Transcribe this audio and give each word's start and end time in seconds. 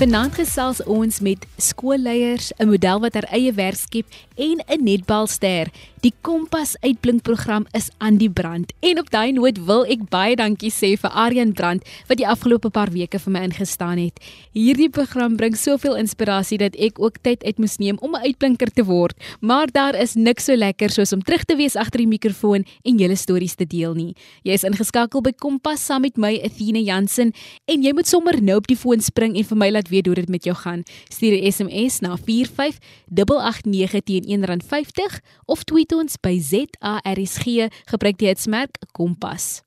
Vanaand 0.00 0.32
gesels 0.32 0.78
ons 0.88 1.18
met 1.20 1.42
skoolleiers, 1.60 2.46
'n 2.56 2.70
model 2.72 3.00
wat 3.00 3.14
haar 3.14 3.28
eie 3.36 3.52
werk 3.52 3.76
skep 3.76 4.06
en 4.34 4.62
'n 4.64 4.84
netbalster. 4.84 5.68
Die 6.00 6.14
Kompas 6.24 6.78
uitblinkprogram 6.80 7.66
is 7.76 7.90
aan 7.98 8.16
die 8.16 8.30
brand. 8.32 8.70
En 8.80 8.98
op 9.02 9.10
daai 9.12 9.34
noot 9.36 9.58
wil 9.68 9.82
ek 9.84 10.06
baie 10.08 10.32
dankie 10.38 10.70
sê 10.72 10.94
vir 10.96 11.12
Aryan 11.12 11.50
Brand 11.52 11.84
wat 12.08 12.16
die 12.16 12.24
afgelope 12.24 12.70
paar 12.72 12.88
weke 12.94 13.18
vir 13.20 13.34
my 13.34 13.42
ingestaan 13.44 14.00
het. 14.00 14.16
Hierdie 14.56 14.88
program 14.88 15.36
bring 15.36 15.58
soveel 15.60 15.98
inspirasie 16.00 16.56
dat 16.62 16.78
ek 16.80 16.96
ook 17.04 17.18
tyd 17.20 17.44
uit 17.44 17.60
moes 17.60 17.76
neem 17.76 17.98
om 18.00 18.16
'n 18.16 18.24
uitblinker 18.24 18.72
te 18.72 18.84
word. 18.88 19.12
Maar 19.40 19.68
daar 19.68 19.94
is 19.94 20.14
niks 20.16 20.44
so 20.44 20.56
lekker 20.56 20.88
soos 20.88 21.12
om 21.12 21.20
terug 21.20 21.44
te 21.44 21.56
wees 21.56 21.76
agter 21.76 21.98
die 21.98 22.08
mikrofoon 22.08 22.64
en 22.82 22.96
julle 22.96 23.16
stories 23.16 23.54
te 23.54 23.66
deel 23.66 23.94
nie. 23.94 24.16
Jy 24.42 24.52
is 24.52 24.64
ingeskakel 24.64 25.20
by 25.20 25.32
Kompas 25.32 25.84
saam 25.84 26.00
met 26.00 26.16
my 26.16 26.40
Athena 26.42 26.78
Jansen 26.78 27.32
en 27.66 27.82
jy 27.82 27.92
moet 27.92 28.08
sommer 28.08 28.42
nou 28.42 28.56
op 28.56 28.66
die 28.66 28.76
foon 28.76 29.00
spring 29.00 29.36
en 29.36 29.44
vir 29.44 29.56
my 29.56 29.70
laat 29.70 29.88
weet 29.88 30.06
hoe 30.06 30.14
dit 30.14 30.28
met 30.28 30.44
jou 30.44 30.56
gaan. 30.56 30.82
Stuur 31.10 31.36
'n 31.36 31.52
SMS 31.52 32.00
na 32.00 32.16
45889 32.16 34.00
teen 34.04 34.24
R1.50 34.24 35.20
of 35.44 35.62
tweet 35.64 35.89
ons 35.96 36.18
by 36.22 36.36
ZARSG 36.38 37.68
gebruik 37.90 38.18
die 38.20 38.30
hitsmerk 38.30 38.80
Kompas. 38.96 39.60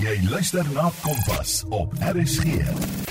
Jy 0.00 0.16
luister 0.30 0.64
na 0.72 0.88
Kompas 1.04 1.60
op 1.68 1.92
RSG. 2.00 3.09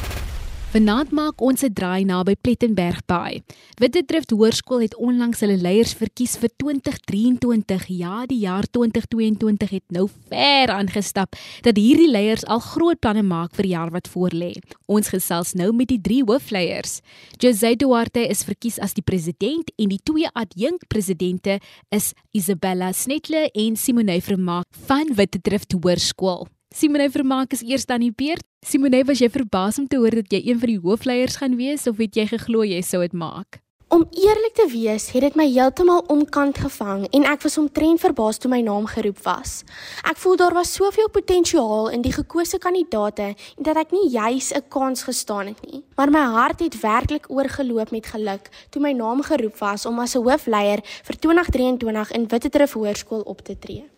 Vanaand 0.69 1.09
maak 1.17 1.41
ons 1.41 1.63
'n 1.65 1.73
draai 1.73 2.05
naby 2.05 2.35
Plettenberg 2.37 3.01
Bay. 3.07 3.41
Witdrift 3.81 4.29
Hoërskool 4.29 4.81
het 4.85 4.95
onlangs 4.95 5.39
hulle 5.39 5.57
leiers 5.57 5.95
verkies 5.97 6.37
vir 6.37 6.49
2023. 6.61 7.87
Ja, 7.87 8.25
die 8.25 8.37
jaar 8.45 8.69
2022 8.69 9.69
het 9.69 9.83
nou 9.89 10.07
ver 10.29 10.69
aangestap 10.69 11.33
dat 11.61 11.75
hierdie 11.75 12.11
leiers 12.11 12.45
al 12.45 12.59
groot 12.59 12.99
planne 12.99 13.23
maak 13.23 13.55
vir 13.55 13.63
die 13.63 13.71
jaar 13.71 13.89
wat 13.89 14.09
voorlê. 14.13 14.53
Ons 14.85 15.09
gesels 15.09 15.55
nou 15.55 15.73
met 15.73 15.87
die 15.87 16.01
drie 16.01 16.21
hoofleiers. 16.23 17.01
Jose 17.39 17.75
Duarte 17.75 18.29
is 18.29 18.43
verkies 18.43 18.77
as 18.77 18.93
die 18.93 19.03
president 19.03 19.71
en 19.75 19.89
die 19.89 20.03
twee 20.03 20.29
adjunkpresidente 20.33 21.59
is 21.89 22.13
Isabella 22.31 22.91
Snetle 22.93 23.49
en 23.55 23.75
Simone 23.75 24.21
Vermaak 24.21 24.67
van 24.85 25.15
Witdrift 25.15 25.73
Hoërskool. 25.73 26.47
Simone 26.69 27.09
Vermaak 27.09 27.53
is 27.53 27.63
eers 27.65 27.87
aan 27.89 28.01
die 28.01 28.13
beurt. 28.13 28.48
Simone, 28.59 29.05
was 29.07 29.21
jy 29.23 29.29
verbaas 29.31 29.77
om 29.79 29.87
te 29.87 29.97
hoor 29.97 30.11
dat 30.19 30.33
jy 30.35 30.41
een 30.43 30.59
van 30.59 30.67
die 30.67 30.81
hoofleiers 30.83 31.37
gaan 31.39 31.55
wees 31.55 31.87
of 31.87 31.97
het 31.97 32.17
jy 32.19 32.25
geglo 32.27 32.65
jy 32.67 32.81
sou 32.83 32.99
dit 33.05 33.13
maak? 33.15 33.61
Om 33.89 34.03
eerlik 34.11 34.53
te 34.53 34.67
wees, 34.69 35.07
het 35.15 35.23
dit 35.23 35.37
my 35.39 35.47
heeltemal 35.47 36.03
omkant 36.11 36.59
gevang 36.61 37.07
en 37.15 37.23
ek 37.25 37.41
was 37.47 37.55
omtrent 37.57 38.03
verbaas 38.03 38.37
toe 38.37 38.51
my 38.51 38.59
naam 38.61 38.85
geroep 38.91 39.23
was. 39.23 39.63
Ek 40.03 40.19
voel 40.21 40.35
daar 40.37 40.53
was 40.53 40.73
soveel 40.75 41.07
potensiaal 41.09 41.87
in 41.95 42.03
die 42.05 42.11
gekose 42.13 42.59
kandidaate 42.61 43.31
en 43.31 43.65
dat 43.65 43.79
ek 43.79 43.95
nie 43.95 44.11
juis 44.11 44.51
'n 44.53 44.67
kans 44.67 45.07
gestaan 45.07 45.47
het 45.47 45.61
nie. 45.65 45.81
Maar 45.95 46.11
my 46.11 46.25
hart 46.35 46.59
het 46.59 46.81
werklik 46.81 47.31
oorgeloop 47.31 47.91
met 47.91 48.05
geluk 48.05 48.51
toe 48.69 48.81
my 48.81 48.91
naam 48.91 49.23
geroep 49.23 49.57
was 49.57 49.85
om 49.85 49.99
as 49.99 50.15
'n 50.15 50.21
hoofleier 50.21 50.83
vir 50.83 51.15
2023 51.15 52.11
in 52.11 52.27
Witdrift 52.27 52.73
Hoërskool 52.73 53.21
op 53.21 53.41
te 53.41 53.57
tree. 53.57 53.89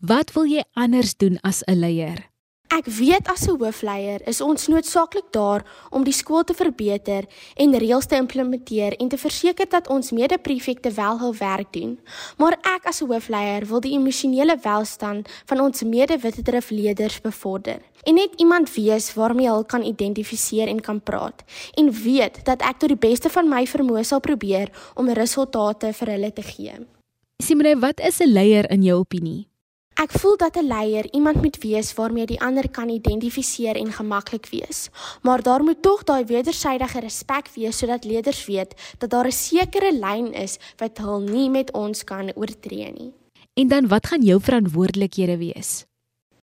Wat 0.00 0.32
wil 0.32 0.44
jy 0.44 0.64
anders 0.74 1.16
doen 1.16 1.38
as 1.40 1.62
'n 1.64 1.78
leier? 1.78 2.29
Ek 2.70 2.86
weet 2.86 3.26
as 3.26 3.48
'n 3.48 3.58
hoofleier 3.58 4.20
is 4.30 4.40
ons 4.40 4.68
noodsaaklik 4.68 5.32
daar 5.32 5.64
om 5.90 6.04
die 6.04 6.12
skool 6.12 6.44
te 6.44 6.54
verbeter 6.54 7.26
en 7.56 7.74
reëls 7.74 8.06
te 8.06 8.14
implementeer 8.14 8.94
en 9.00 9.08
te 9.08 9.18
verseker 9.18 9.68
dat 9.68 9.88
ons 9.88 10.10
mede-prefekte 10.10 10.90
wel 10.90 11.18
hul 11.18 11.34
werk 11.34 11.72
doen. 11.72 11.98
Maar 12.38 12.52
ek 12.52 12.86
as 12.86 13.02
'n 13.02 13.06
hoofleier 13.06 13.66
wil 13.66 13.80
die 13.80 13.98
emosionele 13.98 14.56
welstand 14.62 15.28
van 15.46 15.60
ons 15.60 15.82
mede-witdrifleerders 15.82 17.20
bevorder 17.20 17.80
en 18.04 18.14
net 18.14 18.30
iemand 18.36 18.74
wees 18.74 19.14
waarmee 19.14 19.48
hulle 19.48 19.66
kan 19.66 19.82
identifiseer 19.82 20.68
en 20.68 20.80
kan 20.80 21.02
praat 21.02 21.42
en 21.74 21.92
weet 21.92 22.44
dat 22.44 22.62
ek 22.62 22.78
tot 22.78 22.88
die 22.88 23.08
beste 23.08 23.28
van 23.28 23.48
my 23.48 23.66
vermoë 23.66 24.04
sal 24.04 24.20
probeer 24.20 24.70
om 24.94 25.08
resultate 25.08 25.92
vir 25.92 26.08
hulle 26.08 26.32
te 26.32 26.42
gee. 26.42 26.72
Simone, 27.42 27.78
wat 27.78 28.00
is 28.00 28.20
'n 28.20 28.32
leier 28.32 28.70
in 28.70 28.82
jou 28.82 28.98
opinie? 28.98 29.49
Ek 30.00 30.14
voel 30.16 30.36
dat 30.40 30.56
'n 30.56 30.64
leier 30.64 31.12
iemand 31.12 31.42
moet 31.42 31.58
wees 31.60 31.92
waarmee 31.94 32.26
die 32.26 32.40
ander 32.40 32.70
kan 32.70 32.88
identifiseer 32.88 33.76
en 33.76 33.92
gemaklik 33.92 34.46
wees. 34.50 34.88
Maar 35.22 35.42
daar 35.42 35.62
moet 35.62 35.82
tog 35.82 36.04
daai 36.04 36.24
wederwysige 36.24 37.00
respek 37.00 37.48
wees 37.54 37.78
sodat 37.78 38.04
leerders 38.04 38.46
weet 38.46 38.74
dat 38.98 39.10
daar 39.10 39.26
'n 39.26 39.32
sekere 39.32 39.92
lyn 39.92 40.32
is 40.32 40.58
wat 40.76 40.98
hulle 40.98 41.30
nie 41.30 41.50
met 41.50 41.72
ons 41.72 42.04
kan 42.04 42.32
oortree 42.34 42.92
nie. 42.92 43.12
En 43.54 43.68
dan 43.68 43.88
wat 43.88 44.06
gaan 44.06 44.22
jou 44.22 44.40
verantwoordelikhede 44.40 45.36
wees? 45.36 45.84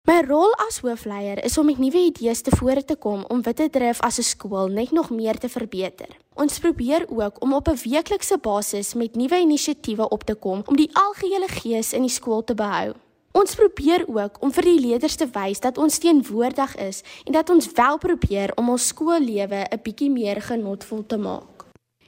My 0.03 0.21
rol 0.27 0.53
as 0.67 0.79
hoofleier 0.79 1.43
is 1.43 1.57
om 1.57 1.65
met 1.65 1.77
nuwe 1.77 1.97
idees 1.97 2.41
te 2.41 2.51
vore 2.51 2.83
te 2.85 2.95
kom 2.95 3.23
om 3.27 3.41
Witdrift 3.41 4.01
as 4.01 4.17
'n 4.17 4.23
skool 4.23 4.67
net 4.67 4.91
nog 4.91 5.09
meer 5.09 5.37
te 5.37 5.49
verbeter. 5.49 6.07
Ons 6.33 6.59
probeer 6.59 7.05
ook 7.09 7.41
om 7.41 7.53
op 7.53 7.67
'n 7.67 7.79
weeklikse 7.83 8.37
basis 8.37 8.93
met 8.93 9.15
nuwe 9.15 9.39
inisiatiewe 9.39 10.09
op 10.09 10.23
te 10.23 10.35
kom 10.35 10.61
om 10.65 10.75
die 10.75 10.89
algehele 10.93 11.47
gees 11.47 11.93
in 11.93 12.01
die 12.01 12.11
skool 12.11 12.43
te 12.43 12.53
behou. 12.53 12.93
Ons 13.35 13.55
probeer 13.59 14.05
ook 14.07 14.37
om 14.39 14.51
vir 14.55 14.63
die 14.63 14.79
leerders 14.79 15.17
te 15.19 15.25
wys 15.27 15.59
dat 15.59 15.75
ons 15.77 15.97
teenwoordig 15.99 16.75
is 16.79 17.01
en 17.25 17.35
dat 17.35 17.49
ons 17.51 17.67
wel 17.75 17.97
probeer 17.99 18.53
om 18.55 18.69
ons 18.71 18.87
skoollewe 18.93 19.65
'n 19.67 19.81
bietjie 19.83 20.09
meer 20.09 20.39
genotvol 20.41 21.03
te 21.05 21.17
maak. 21.17 21.65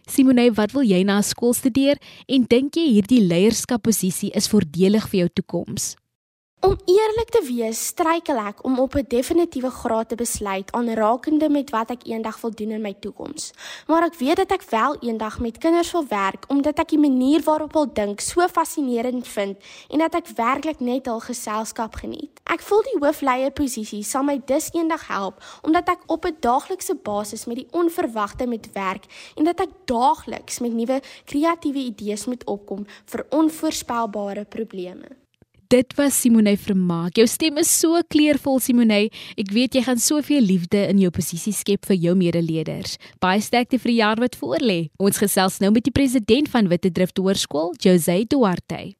Simone, 0.07 0.51
wat 0.53 0.71
wil 0.71 0.83
jy 0.87 1.03
na 1.03 1.21
skool 1.21 1.53
studeer 1.53 1.99
en 2.27 2.45
dink 2.47 2.75
jy 2.75 2.87
hierdie 2.93 3.21
leierskapposisie 3.21 4.31
is 4.31 4.47
voordelig 4.47 5.09
vir 5.09 5.19
jou 5.19 5.29
toekoms? 5.33 5.95
Om 6.59 6.73
eerlik 6.85 7.29
te 7.29 7.43
wees, 7.45 7.79
struikel 7.85 8.39
ek 8.41 8.63
om 8.65 8.79
op 8.81 8.95
'n 8.95 9.05
definitiewe 9.07 9.69
graad 9.69 10.09
te 10.09 10.15
besluit 10.15 10.71
aanrakende 10.71 11.49
met 11.49 11.69
wat 11.69 11.89
ek 11.89 12.03
eendag 12.03 12.41
wil 12.41 12.51
doen 12.51 12.71
in 12.71 12.81
my 12.81 12.95
toekoms. 12.99 13.51
Maar 13.87 14.03
ek 14.03 14.15
weet 14.15 14.35
dat 14.35 14.51
ek 14.51 14.63
wel 14.69 14.97
eendag 14.99 15.39
met 15.39 15.57
kinders 15.57 15.91
wil 15.91 16.07
werk 16.07 16.45
omdat 16.47 16.79
ek 16.79 16.89
die 16.89 16.99
manier 16.99 17.43
waarop 17.43 17.73
hulle 17.73 17.93
dink 17.93 18.19
so 18.19 18.47
fascinerend 18.47 19.27
vind 19.27 19.57
en 19.89 19.99
dat 19.99 20.15
ek 20.15 20.27
werklik 20.35 20.79
net 20.79 21.05
hul 21.05 21.19
geselskap 21.19 21.95
geniet. 21.95 22.39
Ek 22.43 22.61
voel 22.61 22.81
die 22.81 22.99
hoofleier 22.99 23.51
posisie 23.51 24.03
sal 24.03 24.23
my 24.23 24.41
dus 24.45 24.69
eendag 24.73 25.07
help 25.07 25.43
omdat 25.61 25.89
ek 25.89 26.01
op 26.07 26.25
'n 26.25 26.37
daaglikse 26.39 26.95
basis 26.95 27.45
met 27.45 27.55
die 27.55 27.67
onverwagte 27.71 28.47
moet 28.47 28.69
werk 28.73 29.05
en 29.35 29.43
dat 29.43 29.59
ek 29.59 29.69
daagliks 29.85 30.59
met 30.59 30.73
nuwe 30.73 31.01
kreatiewe 31.25 31.79
idees 31.79 32.25
moet 32.25 32.43
opkom 32.45 32.85
vir 33.05 33.25
onvoorspelbare 33.29 34.45
probleme. 34.45 35.26
Dit 35.67 35.97
was 35.97 36.15
Simone 36.21 36.53
Vermaak. 36.57 37.17
Jou 37.19 37.25
stem 37.27 37.57
is 37.59 37.67
so 37.67 37.99
kleurvol 38.07 38.61
Simone. 38.63 39.09
Ek 39.35 39.49
weet 39.51 39.73
jy 39.75 39.81
gaan 39.83 39.99
soveel 39.99 40.45
liefde 40.47 40.79
in 40.87 41.01
jou 41.01 41.09
posisie 41.11 41.51
skep 41.51 41.83
vir 41.89 41.97
jou 42.05 42.13
medeleerders. 42.15 42.93
Baie 43.19 43.41
sterkte 43.43 43.75
vir 43.83 43.91
die 43.91 43.97
jaar 43.97 44.21
wat 44.23 44.37
voorlê. 44.39 44.77
Ons 44.95 45.19
gesels 45.19 45.57
nou 45.59 45.73
met 45.75 45.83
die 45.83 45.91
president 45.91 46.47
van 46.53 46.69
Witdrift 46.71 47.19
Hoërskool, 47.19 47.73
Jose 47.83 48.15
Duarte. 48.31 48.93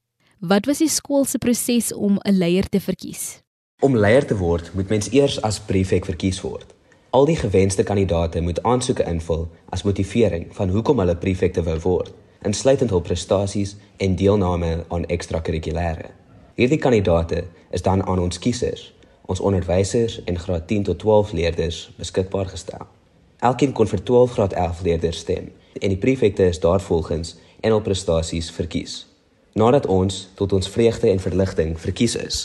Wat 0.43 0.67
was 0.67 0.83
die 0.83 0.91
skool 0.91 1.23
se 1.23 1.39
proses 1.39 1.93
om 1.95 2.19
'n 2.19 2.35
leier 2.35 2.67
te 2.67 2.83
verkies? 2.83 3.39
Om 3.79 3.95
leier 3.95 4.27
te 4.27 4.35
word, 4.35 4.73
moet 4.75 4.89
mens 4.89 5.07
eers 5.11 5.39
as 5.41 5.59
prefek 5.59 6.05
verkies 6.05 6.41
word. 6.41 6.75
Al 7.11 7.25
die 7.25 7.39
gewenste 7.39 7.83
kandidaate 7.83 8.41
moet 8.41 8.63
aansoeke 8.63 9.07
invul 9.07 9.47
as 9.69 9.83
motivering 9.83 10.47
van 10.51 10.69
hoekom 10.69 10.99
hulle 10.99 11.15
prefekte 11.15 11.63
wou 11.63 11.79
word, 11.79 12.11
insluitend 12.43 12.89
hul 12.89 13.01
prestasies 13.01 13.77
en 13.97 14.15
deelname 14.15 14.83
aan 14.89 15.05
ekstrakurrikulêre. 15.05 16.16
Hierdie 16.57 16.79
kandidate 16.81 17.43
is 17.69 17.81
dan 17.85 18.01
aan 18.05 18.19
ons 18.19 18.39
kiesers, 18.41 18.93
ons 19.29 19.39
onderwysers 19.39 20.23
en 20.25 20.39
graad 20.41 20.63
10 20.67 20.83
tot 20.83 20.99
12 20.99 21.31
leerders 21.31 21.91
beskikbaar 21.97 22.47
gestel. 22.49 22.87
Elkeen 23.45 23.75
kon 23.77 23.87
vir 23.87 24.01
12 24.03 24.31
graad 24.31 24.53
11 24.53 24.81
leerders 24.87 25.19
stem 25.21 25.51
en 25.77 25.93
die 25.93 25.99
prefekte 26.01 26.47
is 26.49 26.59
daarvolgens 26.59 27.35
en 27.61 27.75
hul 27.75 27.81
prestasies 27.85 28.49
verkies. 28.51 28.95
Nadat 29.53 29.85
ons 29.85 30.17
tot 30.33 30.53
ons 30.53 30.69
vreugde 30.69 31.11
en 31.11 31.21
verligting 31.21 31.75
verkies 31.79 32.15
is, 32.15 32.39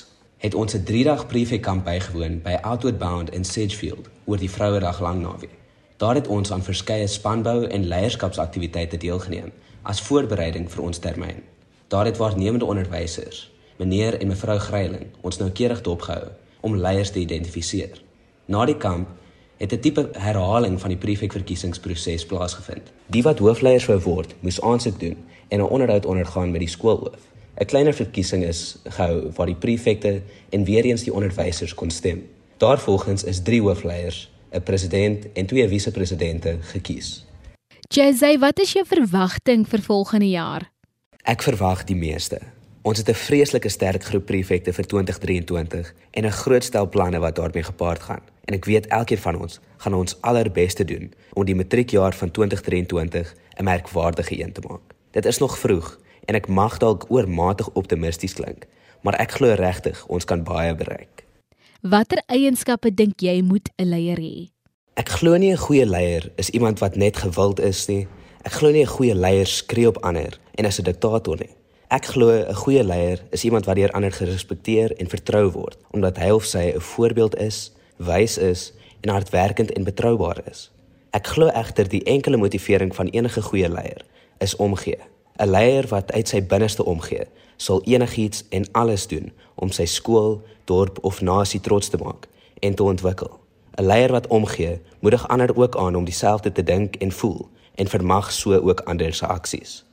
het 0.44 0.54
ons 0.54 0.74
'n 0.74 0.84
3-dag 0.84 1.26
prefekkamp 1.26 1.84
bygewoon 1.84 2.42
by 2.42 2.58
Outward 2.60 2.98
Bound 2.98 3.32
in 3.32 3.44
Sedgefield 3.44 4.10
oor 4.24 4.36
die 4.36 4.50
Vrouedag 4.50 5.00
lang 5.00 5.22
naweek. 5.22 5.56
Daar 5.96 6.14
het 6.14 6.28
ons 6.28 6.52
aan 6.52 6.62
verskeie 6.62 7.06
spanbou 7.06 7.64
en 7.64 7.88
leierskapsaktiwiteite 7.88 8.96
deelgeneem 8.96 9.52
as 9.82 10.02
voorbereiding 10.02 10.70
vir 10.70 10.82
ons 10.82 10.98
termyn. 10.98 11.42
Daar 11.88 12.04
het 12.04 12.16
waarnemende 12.16 12.64
onderwysers 12.64 13.51
meneer 13.82 14.20
en 14.20 14.30
mevrou 14.30 14.58
Greiling 14.58 15.10
ons 15.26 15.38
nou 15.40 15.50
keurig 15.50 15.82
dopgehou 15.82 16.30
om 16.62 16.78
leiers 16.78 17.10
te 17.10 17.20
identifiseer. 17.22 17.98
Na 18.46 18.64
die 18.68 18.78
kamp 18.78 19.08
het 19.58 19.72
'n 19.72 19.80
tipe 19.80 20.08
herhaling 20.18 20.80
van 20.80 20.90
die 20.90 20.98
prefekverkiesingsproses 20.98 22.26
plaasgevind. 22.26 22.92
Die 23.06 23.22
wat 23.22 23.38
hoofleiers 23.38 23.86
wou 23.86 23.98
word, 24.00 24.34
moes 24.40 24.60
aansoek 24.60 25.00
doen 25.00 25.16
en 25.48 25.60
'n 25.60 25.72
onderhoud 25.74 26.06
ondergaan 26.06 26.50
met 26.50 26.60
die 26.60 26.68
skoolhoof. 26.68 27.20
'n 27.60 27.64
Kleiner 27.64 27.94
verkiesing 27.94 28.44
is 28.44 28.76
gehou 28.84 29.30
waar 29.36 29.46
die 29.46 29.62
prefekte 29.64 30.22
en 30.50 30.64
weer 30.64 30.84
eens 30.84 31.02
die 31.02 31.14
onderwysers 31.14 31.74
kon 31.74 31.90
stem. 31.90 32.28
Daarvolgens 32.56 33.24
is 33.24 33.42
3 33.42 33.60
hoofleiers, 33.60 34.30
'n 34.50 34.62
president 34.62 35.32
en 35.32 35.46
twee 35.46 35.68
vise-presidente 35.68 36.56
gekies. 36.60 37.26
Jazzy, 37.88 38.38
wat 38.38 38.58
is 38.58 38.72
jou 38.72 38.86
verwagting 38.86 39.68
vir 39.68 39.82
volgende 39.82 40.28
jaar? 40.28 40.70
Ek 41.22 41.42
verwag 41.42 41.84
die 41.84 41.96
meeste. 41.96 42.40
Ons 42.82 42.98
het 42.98 43.08
'n 43.08 43.14
vreeslike 43.14 43.68
sterk 43.68 44.04
groep 44.04 44.26
prefekte 44.26 44.72
vir 44.72 44.86
2023 44.86 45.94
en 46.10 46.24
'n 46.24 46.30
groot 46.30 46.64
stel 46.64 46.88
planne 46.88 47.18
wat 47.18 47.36
daarmee 47.36 47.62
gepaard 47.62 48.00
gaan. 48.00 48.22
En 48.44 48.54
ek 48.54 48.64
weet 48.64 48.86
elkeen 48.86 49.18
van 49.18 49.40
ons 49.40 49.60
gaan 49.76 49.94
ons 49.94 50.20
allerbeste 50.20 50.84
doen 50.84 51.12
om 51.32 51.44
die 51.44 51.54
matriekjaar 51.54 52.14
van 52.14 52.30
2023 52.30 53.34
'n 53.56 53.64
merkwaardige 53.64 54.42
een 54.42 54.52
te 54.52 54.60
maak. 54.68 54.80
Dit 55.10 55.24
is 55.24 55.38
nog 55.38 55.58
vroeg 55.58 55.98
en 56.24 56.34
ek 56.34 56.48
mag 56.48 56.78
dalk 56.78 57.04
oormatig 57.08 57.70
optimisties 57.70 58.32
klink, 58.32 58.66
maar 59.00 59.14
ek 59.14 59.30
glo 59.30 59.54
regtig 59.54 60.06
ons 60.06 60.24
kan 60.24 60.42
baie 60.42 60.74
bereik. 60.74 61.24
Watter 61.80 62.22
eienskappe 62.26 62.94
dink 62.94 63.20
jy 63.20 63.42
moet 63.42 63.70
'n 63.76 63.88
leier 63.88 64.18
hê? 64.18 64.50
Ek 64.94 65.08
glo 65.08 65.36
nie 65.36 65.52
'n 65.52 65.56
goeie 65.56 65.86
leier 65.86 66.32
is 66.36 66.50
iemand 66.50 66.78
wat 66.78 66.96
net 66.96 67.16
gewild 67.16 67.60
is 67.60 67.86
nie. 67.86 68.06
Ek 68.42 68.52
glo 68.52 68.70
nie 68.70 68.82
'n 68.82 68.86
goeie 68.96 69.14
leier 69.14 69.46
skree 69.46 69.88
op 69.88 70.02
ander 70.02 70.38
en 70.54 70.64
is 70.64 70.78
'n 70.78 70.84
diktator 70.84 71.36
nie. 71.38 71.61
Ek 71.92 72.06
glo 72.08 72.32
'n 72.32 72.54
goeie 72.54 72.84
leier 72.84 73.20
is 73.30 73.44
iemand 73.44 73.66
wat 73.66 73.76
deur 73.76 73.90
ander 73.90 74.12
gerespekteer 74.12 74.96
en 74.96 75.08
vertrou 75.08 75.50
word, 75.50 75.76
omdat 75.90 76.16
hy 76.16 76.30
of 76.30 76.44
sy 76.44 76.72
'n 76.72 76.80
voorbeeld 76.80 77.36
is, 77.36 77.72
wys 77.96 78.38
is 78.38 78.72
en 79.00 79.10
hardwerkend 79.10 79.72
en 79.72 79.84
betroubaar 79.84 80.40
is. 80.50 80.70
Ek 81.10 81.26
glo 81.26 81.46
egter 81.46 81.88
die 81.88 82.02
enkele 82.04 82.36
motivering 82.36 82.94
van 82.94 83.06
enige 83.06 83.42
goeie 83.42 83.68
leier 83.68 84.04
is 84.38 84.56
omgee. 84.56 84.98
'n 85.38 85.50
Leier 85.50 85.86
wat 85.88 86.12
uit 86.12 86.28
sy 86.28 86.40
binneste 86.42 86.84
omgee, 86.84 87.26
sal 87.56 87.82
enigiets 87.84 88.44
en 88.48 88.64
alles 88.72 89.06
doen 89.06 89.32
om 89.54 89.70
sy 89.70 89.84
skool, 89.84 90.42
dorp 90.64 90.98
of 91.04 91.20
nasie 91.20 91.60
trots 91.60 91.88
te 91.88 91.96
maak 91.96 92.28
en 92.60 92.74
te 92.74 92.82
ontwikkel. 92.82 93.40
'n 93.78 93.84
Leier 93.84 94.10
wat 94.10 94.26
omgee, 94.26 94.80
moedig 95.00 95.28
ander 95.28 95.56
ook 95.56 95.76
aan 95.76 95.94
om 95.94 96.04
dieselfde 96.04 96.52
te 96.52 96.62
dink 96.62 96.96
en 96.96 97.12
voel 97.12 97.48
en 97.74 97.88
vermag 97.88 98.32
so 98.32 98.54
ook 98.54 98.80
ander 98.80 99.14
se 99.14 99.26
aksies. 99.26 99.84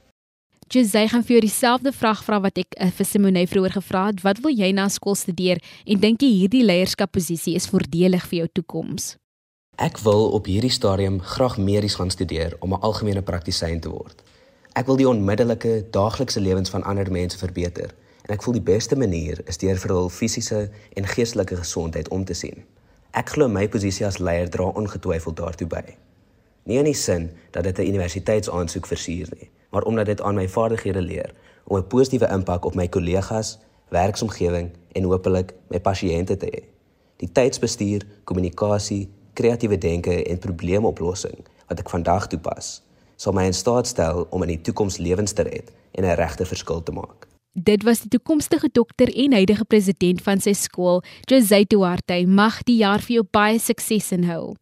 Jose 0.70 1.02
gaan 1.10 1.24
vir 1.26 1.34
jou 1.34 1.42
dieselfde 1.42 1.92
vraag 1.92 2.20
vra 2.22 2.38
wat 2.44 2.60
ek 2.62 2.76
uh, 2.78 2.92
vir 2.94 3.08
Simone 3.08 3.42
vroeër 3.50 3.74
gevra 3.80 4.04
het. 4.12 4.20
Wat 4.22 4.38
wil 4.44 4.54
jy 4.54 4.68
na 4.78 4.84
skool 4.94 5.16
studeer 5.18 5.58
en 5.90 6.02
dink 6.04 6.22
jy 6.22 6.30
hierdie 6.44 6.62
leierskapposisie 6.62 7.56
is 7.58 7.66
voordelig 7.72 8.28
vir 8.30 8.44
jou 8.44 8.50
toekoms? 8.60 9.16
Ek 9.82 9.98
wil 10.06 10.28
op 10.38 10.46
hierdie 10.46 10.70
stadium 10.70 11.18
graag 11.26 11.56
medies 11.58 11.96
gaan 11.98 12.14
studeer 12.14 12.54
om 12.60 12.76
'n 12.76 12.82
algemene 12.86 13.24
praktisyn 13.26 13.80
te 13.82 13.90
word. 13.90 14.22
Ek 14.76 14.86
wil 14.86 14.96
die 14.96 15.10
onmiddellike 15.10 15.90
daaglikse 15.92 16.40
lewens 16.40 16.70
van 16.70 16.84
ander 16.84 17.12
mense 17.12 17.38
verbeter 17.38 17.90
en 18.28 18.36
ek 18.36 18.44
voel 18.44 18.54
die 18.54 18.70
beste 18.74 18.96
manier 18.96 19.42
is 19.48 19.58
deur 19.58 19.78
vir 19.78 19.94
hul 19.96 20.10
fisiese 20.10 20.70
en 20.94 21.08
geestelike 21.08 21.56
gesondheid 21.56 22.10
om 22.10 22.26
te 22.26 22.34
sien. 22.34 22.64
Ek 23.12 23.30
glo 23.30 23.48
my 23.48 23.68
posisie 23.68 24.06
as 24.06 24.20
leier 24.20 24.50
dra 24.50 24.70
ongetwyfeld 24.70 25.38
daartoe 25.38 25.68
by. 25.68 25.98
Nie 26.70 26.78
in 26.78 26.86
die 26.86 26.94
sin 26.94 27.32
dat 27.52 27.64
dit 27.64 27.78
'n 27.78 27.88
universiteitsaansoek 27.88 28.86
versier 28.86 29.28
nie, 29.40 29.50
maar 29.70 29.84
omdat 29.84 30.06
dit 30.06 30.22
aan 30.22 30.36
my 30.36 30.50
vaardighede 30.50 31.02
leer 31.02 31.34
om 31.64 31.78
'n 31.78 31.88
positiewe 31.88 32.28
impak 32.28 32.66
op 32.66 32.76
my 32.76 32.88
kollegas, 32.88 33.60
werksomgewing 33.88 34.70
en 34.92 35.04
hopelik 35.04 35.54
my 35.68 35.80
pasiënte 35.80 36.38
te 36.38 36.46
hê. 36.46 36.64
Die 37.16 37.32
tydsbestuur, 37.32 38.06
kommunikasie, 38.24 39.10
kreatiewe 39.34 39.78
denke 39.78 40.24
en 40.24 40.40
probleemoplossing 40.40 41.48
wat 41.68 41.80
ek 41.80 41.90
vandag 41.90 42.28
toepas, 42.28 42.84
sal 43.16 43.34
my 43.34 43.44
in 43.44 43.54
staat 43.54 43.88
stel 43.88 44.28
om 44.30 44.42
in 44.42 44.48
die 44.48 44.62
toekoms 44.62 44.98
lewens 44.98 45.32
te 45.32 45.42
red 45.42 45.72
en 45.92 46.04
'n 46.04 46.16
regte 46.16 46.46
verskil 46.46 46.84
te 46.84 46.92
maak. 46.92 47.29
Dit 47.64 47.84
was 47.84 48.00
die 48.00 48.10
toekomstige 48.10 48.70
dokter 48.72 49.10
en 49.16 49.34
huidige 49.34 49.66
president 49.66 50.22
van 50.24 50.40
sy 50.40 50.54
skool, 50.56 51.02
Jose 51.28 51.58
Duarte. 51.68 52.16
Mag 52.24 52.62
die 52.64 52.78
jaar 52.80 53.02
vir 53.04 53.18
jou 53.18 53.24
baie 53.36 53.58
sukses 53.60 54.14
inhou. 54.16 54.54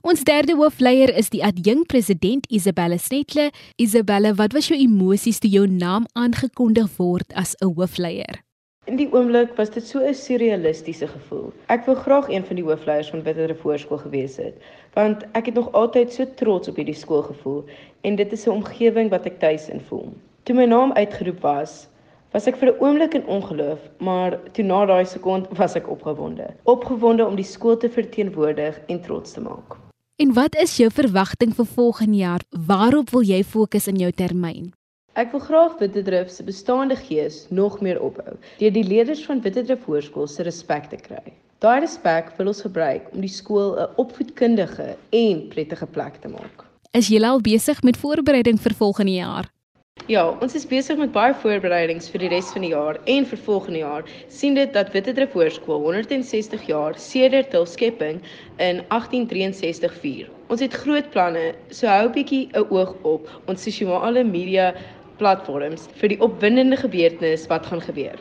Ons 0.00 0.22
derde 0.24 0.54
hoofleier 0.56 1.10
is 1.20 1.28
die 1.34 1.42
adjunkpresident 1.44 2.46
Isabella 2.48 2.96
Snetle. 2.96 3.50
Isabella, 3.76 4.32
wat 4.38 4.56
was 4.56 4.70
jou 4.70 4.78
emosies 4.78 5.42
toe 5.42 5.50
jou 5.52 5.66
naam 5.68 6.06
aangekondig 6.16 6.88
word 6.96 7.34
as 7.34 7.52
'n 7.60 7.74
hoofleier? 7.76 8.40
In 8.86 8.96
die 8.96 9.08
oomblik 9.12 9.52
was 9.56 9.70
dit 9.70 9.84
so 9.84 10.00
'n 10.00 10.14
surrealistiese 10.14 11.08
gevoel. 11.08 11.52
Ek 11.68 11.84
wou 11.84 11.96
graag 11.96 12.28
een 12.28 12.44
van 12.44 12.56
die 12.56 12.64
hoofleiers 12.64 13.10
van 13.10 13.22
Witwater 13.22 13.56
Voorskool 13.56 13.98
gewees 13.98 14.36
het, 14.36 14.54
want 14.94 15.26
ek 15.32 15.46
het 15.46 15.54
nog 15.54 15.72
altyd 15.72 16.12
so 16.12 16.24
trots 16.34 16.68
op 16.68 16.76
hierdie 16.76 16.94
skool 16.94 17.22
gevoel 17.22 17.64
en 18.00 18.16
dit 18.16 18.32
is 18.32 18.46
'n 18.46 18.50
omgewing 18.50 19.10
wat 19.10 19.26
ek 19.26 19.38
tuis 19.38 19.68
in 19.68 19.80
voel. 19.80 20.14
Toe 20.42 20.54
my 20.54 20.64
naam 20.64 20.92
uitgeroep 20.92 21.40
was, 21.40 21.88
was 22.36 22.46
ek 22.50 22.58
vir 22.60 22.68
'n 22.68 22.80
oomblik 22.84 23.14
in 23.16 23.24
ongeloof, 23.26 23.80
maar 23.98 24.36
toe 24.52 24.64
na 24.64 24.84
daai 24.84 25.06
sekond 25.06 25.48
was 25.56 25.74
ek 25.74 25.88
opgewonde. 25.88 26.46
Opgewonde 26.64 27.24
om 27.24 27.36
die 27.36 27.50
skool 27.54 27.76
te 27.76 27.88
verteenwoordig 27.88 28.76
en 28.92 29.00
trots 29.00 29.32
te 29.32 29.40
maak. 29.40 29.76
En 30.20 30.32
wat 30.32 30.56
is 30.56 30.76
jou 30.76 30.90
verwagting 30.90 31.54
vir 31.54 31.66
volgende 31.66 32.16
jaar? 32.16 32.42
Waarop 32.50 33.10
wil 33.10 33.22
jy 33.22 33.44
fokus 33.44 33.86
in 33.86 33.96
jou 33.96 34.12
termyn? 34.12 34.72
Ek 35.14 35.32
wil 35.32 35.40
graag 35.40 35.78
Wittedrif 35.78 36.28
se 36.30 36.44
bestaande 36.44 36.96
gees 36.96 37.46
nog 37.48 37.80
meer 37.80 38.00
opbou 38.00 38.36
deur 38.58 38.72
die 38.72 38.84
leerders 38.84 39.24
van 39.24 39.40
Wittedrif 39.40 39.84
Hoërskool 39.84 40.28
se 40.28 40.42
respek 40.42 40.90
te 40.92 40.96
kry. 40.96 41.32
Daai 41.64 41.80
respek 41.80 42.36
wil 42.36 42.52
ons 42.52 42.60
gebruik 42.60 43.08
om 43.14 43.20
die 43.20 43.32
skool 43.32 43.80
'n 43.80 43.88
opvoedkundige 43.96 44.96
en 45.10 45.48
prettige 45.48 45.86
plek 45.86 46.20
te 46.20 46.28
maak. 46.28 46.64
Is 46.92 47.08
jy 47.08 47.24
al 47.24 47.40
besig 47.40 47.82
met 47.82 47.96
voorbereiding 47.96 48.60
vir 48.60 48.74
volgende 48.74 49.12
jaar? 49.12 49.55
Ja, 50.06 50.20
ons 50.38 50.54
is 50.54 50.62
besig 50.70 51.00
met 51.00 51.10
baie 51.10 51.32
voorbereidings 51.34 52.06
vir 52.12 52.22
die 52.22 52.28
res 52.30 52.52
van 52.54 52.62
die 52.62 52.68
jaar 52.70 52.98
en 53.10 53.24
vir 53.26 53.40
volgende 53.42 53.80
jaar. 53.80 54.04
sien 54.30 54.54
dit 54.54 54.70
dat 54.72 54.92
Wittedrif 54.94 55.32
Hoërskool 55.34 55.80
160 55.82 56.62
jaar 56.68 56.94
sedert 56.94 57.56
hul 57.56 57.66
skepping 57.66 58.20
in 58.62 58.84
1863 58.92 59.96
vier. 60.04 60.28
Ons 60.46 60.62
het 60.62 60.78
groot 60.84 61.10
planne, 61.10 61.56
so 61.70 61.90
hou 61.90 62.06
'n 62.06 62.14
bietjie 62.14 62.46
'n 62.54 62.70
oog 62.70 62.94
op 63.02 63.26
ons 63.48 63.62
sosiale 63.62 64.22
media 64.22 64.74
platforms 65.18 65.88
vir 65.98 66.14
die 66.14 66.20
opwindende 66.20 66.76
gebeurtenis 66.76 67.48
wat 67.48 67.66
gaan 67.66 67.82
gebeur. 67.82 68.14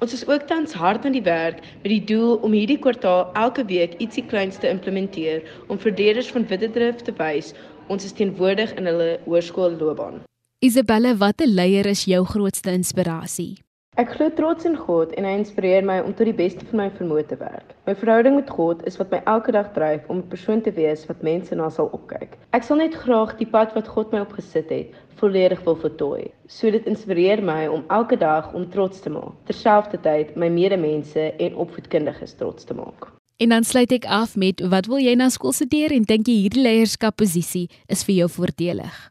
Ons 0.00 0.14
is 0.14 0.28
ook 0.28 0.46
tans 0.46 0.72
hard 0.72 1.04
aan 1.04 1.18
die 1.18 1.26
werk 1.26 1.58
met 1.82 1.90
die 1.90 2.04
doel 2.04 2.36
om 2.36 2.52
hierdie 2.52 2.78
kwartaal 2.78 3.32
elke 3.34 3.64
week 3.64 3.98
ietsie 3.98 4.26
kleins 4.26 4.58
te 4.58 4.68
implementeer 4.68 5.42
om 5.66 5.78
verdedigers 5.78 6.30
van 6.30 6.46
Wittedrif 6.46 7.02
te 7.02 7.12
wys 7.18 7.54
ons 7.88 8.04
is 8.04 8.12
teenwoordig 8.12 8.74
in 8.78 8.86
hulle 8.86 9.18
hoërskoolloopbaan. 9.26 10.29
Isabelle, 10.62 11.14
watter 11.16 11.48
leier 11.48 11.86
is 11.88 12.02
jou 12.04 12.18
grootste 12.28 12.68
inspirasie? 12.76 13.62
Ek 13.96 14.10
glo 14.12 14.26
trots 14.36 14.66
in 14.68 14.74
God 14.76 15.14
en 15.16 15.24
hy 15.24 15.30
inspireer 15.38 15.86
my 15.88 15.94
om 16.04 16.12
tot 16.12 16.28
die 16.28 16.34
beste 16.36 16.66
van 16.68 16.82
my 16.82 16.88
vermoë 16.98 17.22
te 17.30 17.38
werk. 17.40 17.70
My 17.88 17.94
verhouding 17.96 18.34
met 18.36 18.50
God 18.52 18.82
is 18.90 18.98
wat 19.00 19.08
my 19.08 19.22
elke 19.32 19.54
dag 19.56 19.70
dryf 19.72 20.04
om 20.12 20.18
'n 20.18 20.28
persoon 20.28 20.60
te 20.60 20.74
wees 20.76 21.06
wat 21.08 21.22
mense 21.24 21.56
na 21.56 21.70
sal 21.70 21.88
opkyk. 21.96 22.36
Ek 22.52 22.62
sal 22.62 22.76
net 22.76 22.92
graag 22.92 23.32
die 23.38 23.48
pad 23.48 23.72
wat 23.72 23.88
God 23.88 24.12
my 24.12 24.20
opgesit 24.20 24.68
het, 24.68 24.92
volledig 25.16 25.64
wil 25.64 25.76
voltooi. 25.76 26.28
So 26.46 26.70
dit 26.70 26.86
inspireer 26.86 27.40
my 27.42 27.66
om 27.66 27.84
elke 27.88 28.18
dag 28.20 28.52
om 28.52 28.68
trots 28.70 29.00
te 29.00 29.08
maak, 29.08 29.32
terselfdertyd 29.46 30.36
my 30.36 30.48
medemense 30.48 31.32
en 31.40 31.56
opvoedkundiges 31.56 32.36
trots 32.36 32.64
te 32.64 32.74
maak. 32.74 33.08
En 33.40 33.48
dan 33.48 33.64
sluit 33.64 33.92
ek 33.92 34.04
af 34.04 34.36
met 34.36 34.60
wat 34.60 34.86
wil 34.86 35.00
jy 35.00 35.14
na 35.14 35.28
skool 35.30 35.52
studeer 35.52 35.90
en 35.90 36.02
dink 36.02 36.28
jy 36.28 36.36
hierdie 36.42 36.62
leierskapposisie 36.62 37.70
is 37.88 38.04
vir 38.04 38.14
jou 38.14 38.28
voordelig? 38.28 39.09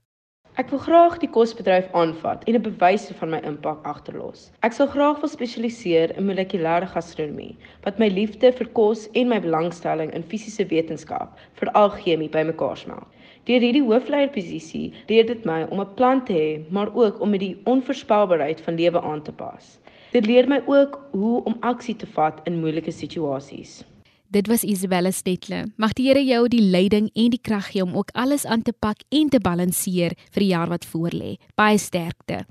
Ek 0.60 0.68
wil 0.74 0.82
graag 0.84 1.14
die 1.22 1.30
kosbedryf 1.32 1.86
aanvat 1.96 2.42
en 2.44 2.56
'n 2.58 2.64
bewys 2.64 3.06
van 3.18 3.30
my 3.34 3.38
impak 3.48 3.86
agterlos. 3.88 4.40
Ek 4.68 4.74
sal 4.76 4.90
graag 4.92 5.22
wil 5.22 5.30
spesialiseer 5.32 6.12
in 6.18 6.26
molekulêre 6.28 6.90
gastronomie, 6.96 7.56
wat 7.86 8.00
my 8.02 8.10
liefde 8.12 8.52
vir 8.58 8.68
kos 8.80 9.06
en 9.22 9.30
my 9.32 9.40
belangstelling 9.46 10.12
in 10.18 10.26
fisiese 10.34 10.66
wetenskap, 10.74 11.40
veral 11.62 11.94
chemie, 12.02 12.28
bymekaar 12.34 12.76
smelt. 12.78 13.08
Deur 13.48 13.64
hierdie 13.64 13.86
hoofleierposisie 13.86 14.92
leer 15.08 15.32
dit 15.32 15.46
my 15.46 15.62
om 15.72 15.80
'n 15.80 15.96
plan 15.96 16.26
te 16.26 16.34
hê, 16.34 16.52
maar 16.70 16.92
ook 16.94 17.22
om 17.22 17.30
met 17.30 17.40
die 17.40 17.56
onvoorspelbaarheid 17.64 18.60
van 18.62 18.76
lewe 18.76 19.02
aan 19.02 19.24
te 19.24 19.32
pas. 19.32 19.80
Dit 20.12 20.26
leer 20.26 20.48
my 20.48 20.62
ook 20.66 21.00
hoe 21.12 21.44
om 21.44 21.56
aksie 21.62 21.96
te 21.96 22.08
vat 22.18 22.42
in 22.44 22.60
moeilike 22.60 22.92
situasies. 22.92 23.86
Dit 24.30 24.46
was 24.48 24.62
Isabella 24.64 25.10
Stetle. 25.12 25.64
Mag 25.82 25.96
die 25.98 26.06
Here 26.06 26.22
jou 26.22 26.44
die 26.54 26.62
leiding 26.62 27.08
en 27.18 27.32
die 27.34 27.42
krag 27.42 27.72
gee 27.72 27.82
om 27.82 27.96
ook 27.98 28.12
alles 28.14 28.44
aan 28.46 28.62
te 28.62 28.76
pak 28.78 29.02
en 29.10 29.32
te 29.34 29.40
balanseer 29.42 30.14
vir 30.30 30.44
die 30.44 30.52
jaar 30.52 30.70
wat 30.70 30.86
voorlê. 30.86 31.32
Baie 31.58 31.82
sterkte. 31.82 32.44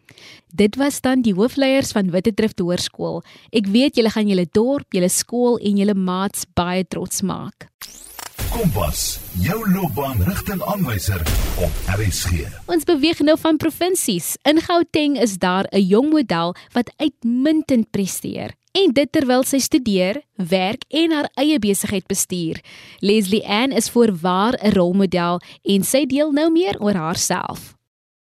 Dit 0.50 0.75
was 0.75 0.99
dan 1.06 1.23
die 1.23 1.37
hoofleiers 1.38 1.94
van 1.94 2.11
Wittedrift 2.11 2.58
Hoërskool. 2.58 3.23
Ek 3.54 3.70
weet 3.70 3.94
julle 3.94 4.11
gaan 4.11 4.26
julle 4.26 4.49
dorp, 4.50 4.90
julle 4.90 5.06
skool 5.06 5.62
en 5.62 5.78
julle 5.78 5.94
maats 5.94 6.50
baie 6.58 6.82
trots 6.82 7.23
maak. 7.23 7.70
Kompas, 8.50 9.20
jou 9.38 9.62
loopbaanrigtingaanwyser 9.70 11.23
op 11.62 11.90
RSG. 11.94 12.42
Ons 12.66 12.90
beweeg 12.90 13.23
nou 13.23 13.38
van 13.38 13.58
provinsies. 13.61 14.35
In 14.42 14.58
Gauteng 14.66 15.14
is 15.14 15.38
daar 15.38 15.70
'n 15.70 15.87
jong 15.87 16.11
model 16.11 16.56
wat 16.75 16.90
uitmuntend 16.99 17.90
presteer 17.90 18.57
en 18.72 18.92
dit 18.92 19.12
terwyl 19.12 19.44
sy 19.44 19.58
studeer, 19.58 20.22
werk 20.37 20.84
en 20.88 21.12
haar 21.12 21.28
eie 21.40 21.58
besigheid 21.58 22.06
bestuur. 22.06 22.60
Leslie 23.00 23.44
Ann 23.46 23.72
is 23.72 23.90
voorwaar 23.90 24.54
'n 24.62 24.72
rolmodel 24.72 25.40
en 25.62 25.82
sy 25.84 26.06
deel 26.06 26.32
nou 26.32 26.50
meer 26.50 26.76
oor 26.80 26.94
haarself. 26.94 27.75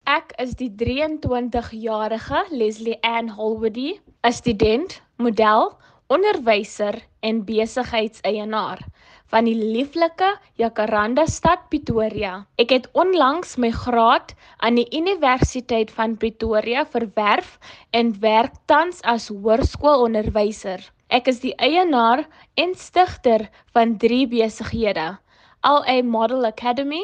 Ek 0.05 0.33
is 0.37 0.53
die 0.55 0.69
23-jarige 0.69 2.45
Leslie 2.51 2.97
Ann 3.01 3.29
Holwoody, 3.29 3.99
'n 4.23 4.31
student, 4.31 5.01
model, 5.17 5.77
onderwyser 6.07 7.01
en 7.19 7.45
besigheidseienaar 7.45 8.85
van 9.33 9.47
die 9.49 9.55
lieflike 9.57 10.27
Jacaranda 10.61 11.25
stad 11.25 11.65
Pretoria. 11.69 12.45
Ek 12.61 12.71
het 12.75 12.85
onlangs 12.93 13.55
my 13.57 13.71
graad 13.73 14.33
aan 14.65 14.77
die 14.79 14.87
Universiteit 14.93 15.91
van 15.91 16.17
Pretoria 16.21 16.85
verwerf 16.85 17.57
en 17.91 18.13
werk 18.21 18.53
tans 18.69 19.01
as 19.01 19.27
hoërskoolonderwyser. 19.33 20.83
Ek 21.09 21.27
is 21.31 21.41
die 21.41 21.53
eienaar 21.57 22.25
en 22.57 22.73
stigter 22.77 23.47
van 23.73 23.97
drie 23.97 24.25
besighede: 24.29 25.17
LA 25.65 26.01
Model 26.03 26.45
Academy, 26.45 27.03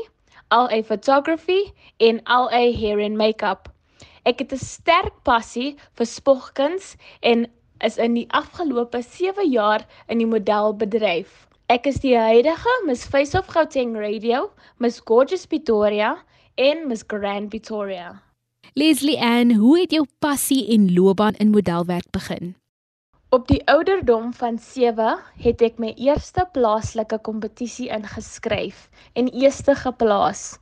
LA 0.50 0.82
Photography 0.84 1.74
en 1.98 2.22
LA 2.26 2.64
Hair 2.78 3.02
and 3.06 3.18
Makeup. 3.18 3.70
Ek 4.26 4.40
het 4.40 4.54
'n 4.54 4.58
sterk 4.62 5.24
passie 5.24 5.78
vir 5.98 6.06
spogkuns 6.06 6.96
en 7.22 7.48
is 7.82 7.98
in 7.98 8.14
die 8.14 8.28
afgelope 8.30 9.02
7 9.02 9.50
jaar 9.50 9.86
in 10.08 10.18
die 10.18 10.30
modelbedryf. 10.30 11.48
Ek 11.72 11.86
is 11.88 12.02
die 12.04 12.18
huidige 12.20 12.72
Miss 12.84 13.06
Face 13.08 13.38
of 13.38 13.48
Gauteng 13.48 13.94
Radio, 13.96 14.50
Miss 14.84 14.98
Gorgeous 15.08 15.46
Pretoria 15.48 16.18
en 16.60 16.82
Miss 16.90 17.06
Grand 17.08 17.48
Pretoria. 17.48 18.10
Leslie 18.76 19.16
Ann, 19.24 19.54
hoe 19.56 19.78
het 19.80 19.96
jou 19.96 20.02
passie 20.20 20.66
en 20.76 20.90
loopbaan 20.92 21.40
in 21.40 21.54
modelwerk 21.54 22.10
begin? 22.12 22.58
Op 23.32 23.48
die 23.48 23.62
ouderdom 23.72 24.34
van 24.36 24.60
7 24.60 25.16
het 25.46 25.64
ek 25.64 25.80
my 25.80 25.94
eerste 25.96 26.44
plaaslike 26.52 27.22
kompetisie 27.24 27.88
ingeskryf 27.88 28.90
en 29.16 29.32
eerste 29.32 29.78
geplaas. 29.86 30.58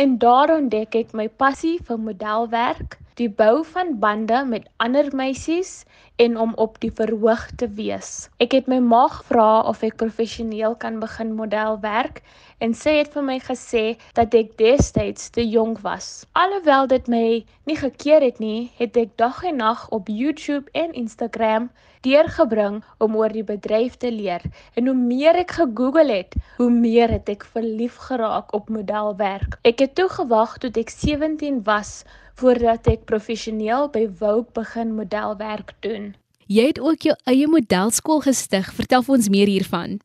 En 0.00 0.16
daar 0.16 0.54
ontdek 0.56 0.96
ek 1.02 1.12
my 1.12 1.28
passie 1.28 1.76
vir 1.84 2.00
modelwerk, 2.00 2.96
die 3.20 3.28
bou 3.30 3.62
van 3.64 3.98
bande 4.02 4.44
met 4.44 4.68
ander 4.82 5.08
meisies 5.14 5.84
en 6.16 6.38
om 6.38 6.54
op 6.54 6.80
die 6.82 6.90
verhoog 6.94 7.46
te 7.60 7.68
wees. 7.78 8.28
Ek 8.42 8.54
het 8.56 8.66
my 8.70 8.80
ma 8.82 9.04
gevra 9.12 9.62
of 9.70 9.82
ek 9.86 9.98
professioneel 10.02 10.74
kan 10.82 11.00
begin 11.02 11.34
model 11.38 11.78
werk 11.82 12.22
en 12.64 12.74
sy 12.74 12.96
het 13.00 13.10
vir 13.14 13.26
my 13.26 13.38
gesê 13.42 13.84
dat 14.18 14.34
ek 14.34 14.54
destyds 14.58 15.30
te 15.34 15.46
jonk 15.46 15.82
was. 15.86 16.26
Alhoewel 16.38 16.90
dit 16.90 17.10
my 17.10 17.26
nie 17.70 17.78
gekeer 17.78 18.22
het 18.22 18.38
nie, 18.42 18.70
het 18.78 18.96
ek 18.98 19.16
dag 19.20 19.42
en 19.44 19.60
nag 19.62 19.88
op 19.94 20.10
YouTube 20.10 20.70
en 20.74 20.94
Instagram 20.94 21.70
deurgebring 22.04 22.82
om 23.00 23.16
oor 23.16 23.32
die 23.32 23.46
bedryf 23.46 23.96
te 23.96 24.10
leer. 24.12 24.42
En 24.76 24.90
hoe 24.90 24.96
meer 24.96 25.38
ek 25.40 25.56
gegoogel 25.58 26.12
het, 26.12 26.36
hoe 26.58 26.70
meer 26.70 27.12
het 27.14 27.30
ek 27.32 27.46
verlief 27.54 27.96
geraak 28.08 28.52
op 28.56 28.68
modelwerk. 28.72 29.56
Ek 29.64 29.80
het 29.80 29.94
toe 29.98 30.10
gewag 30.12 30.58
tot 30.60 30.76
ek 30.80 30.92
17 30.92 31.62
was 31.64 32.02
voordat 32.40 32.86
ek 32.90 33.06
professioneel 33.06 33.88
by 33.94 34.06
Vogue 34.18 34.50
begin 34.52 34.94
modelwerk 34.94 35.74
doen. 35.80 36.14
Jy 36.46 36.66
het 36.72 36.80
ook 36.80 37.06
jou 37.06 37.14
eie 37.30 37.46
modelskool 37.48 38.20
gestig. 38.26 38.68
Vertel 38.76 39.02
vir 39.06 39.14
ons 39.16 39.30
meer 39.32 39.48
hiervan. 39.48 40.00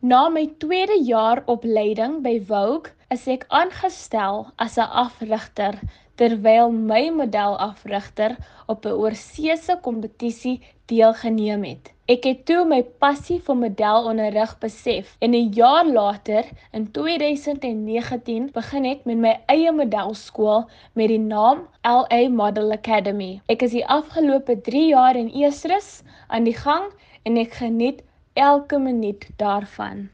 Na 0.00 0.28
my 0.28 0.44
tweede 0.62 0.98
jaar 1.02 1.42
opleiding 1.46 2.20
by 2.22 2.36
Vogue 2.46 2.92
is 3.10 3.24
ek 3.26 3.46
aangestel 3.48 4.46
as 4.56 4.76
'n 4.78 4.90
afrigter 5.04 5.80
terwyl 6.18 6.72
my 6.74 7.04
modelafrigter 7.20 8.36
op 8.66 8.86
'n 8.86 8.98
oorseese 9.02 9.78
kompetisie 9.82 10.56
deelgeneem 10.90 11.64
het. 11.64 11.92
Ek 12.08 12.24
het 12.24 12.44
toe 12.48 12.64
my 12.64 12.80
passie 13.04 13.36
vir 13.46 13.56
modelonderrig 13.62 14.54
besef 14.62 15.16
en 15.20 15.34
'n 15.36 15.52
jaar 15.52 15.86
later, 15.86 16.44
in 16.72 16.90
2019, 16.90 18.50
begin 18.52 18.84
ek 18.84 19.04
met 19.04 19.18
my 19.24 19.34
eie 19.46 19.72
modelskool 19.72 20.68
met 20.94 21.08
die 21.08 21.18
naam 21.18 21.66
LA 21.84 22.28
Model 22.28 22.72
Academy. 22.72 23.40
Ek 23.46 23.62
is 23.62 23.72
die 23.76 23.86
afgelope 23.86 24.60
3 24.60 24.86
jaar 24.88 25.16
in 25.16 25.32
Estrus 25.44 26.02
aan 26.28 26.44
die 26.44 26.56
gang 26.56 26.92
en 27.22 27.36
ek 27.36 27.52
geniet 27.52 28.02
elke 28.34 28.78
minuut 28.78 29.28
daarvan. 29.36 30.08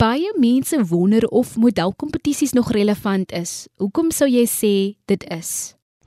Baie 0.00 0.32
mense 0.40 0.78
wonder 0.88 1.26
of 1.28 1.56
modelkompetisies 1.56 2.52
nog 2.52 2.70
relevant 2.72 3.32
is. 3.36 3.68
Hoekom 3.76 4.06
sou 4.16 4.24
jy 4.32 4.46
sê 4.48 4.70
dit 5.12 5.24
is? 5.36 5.50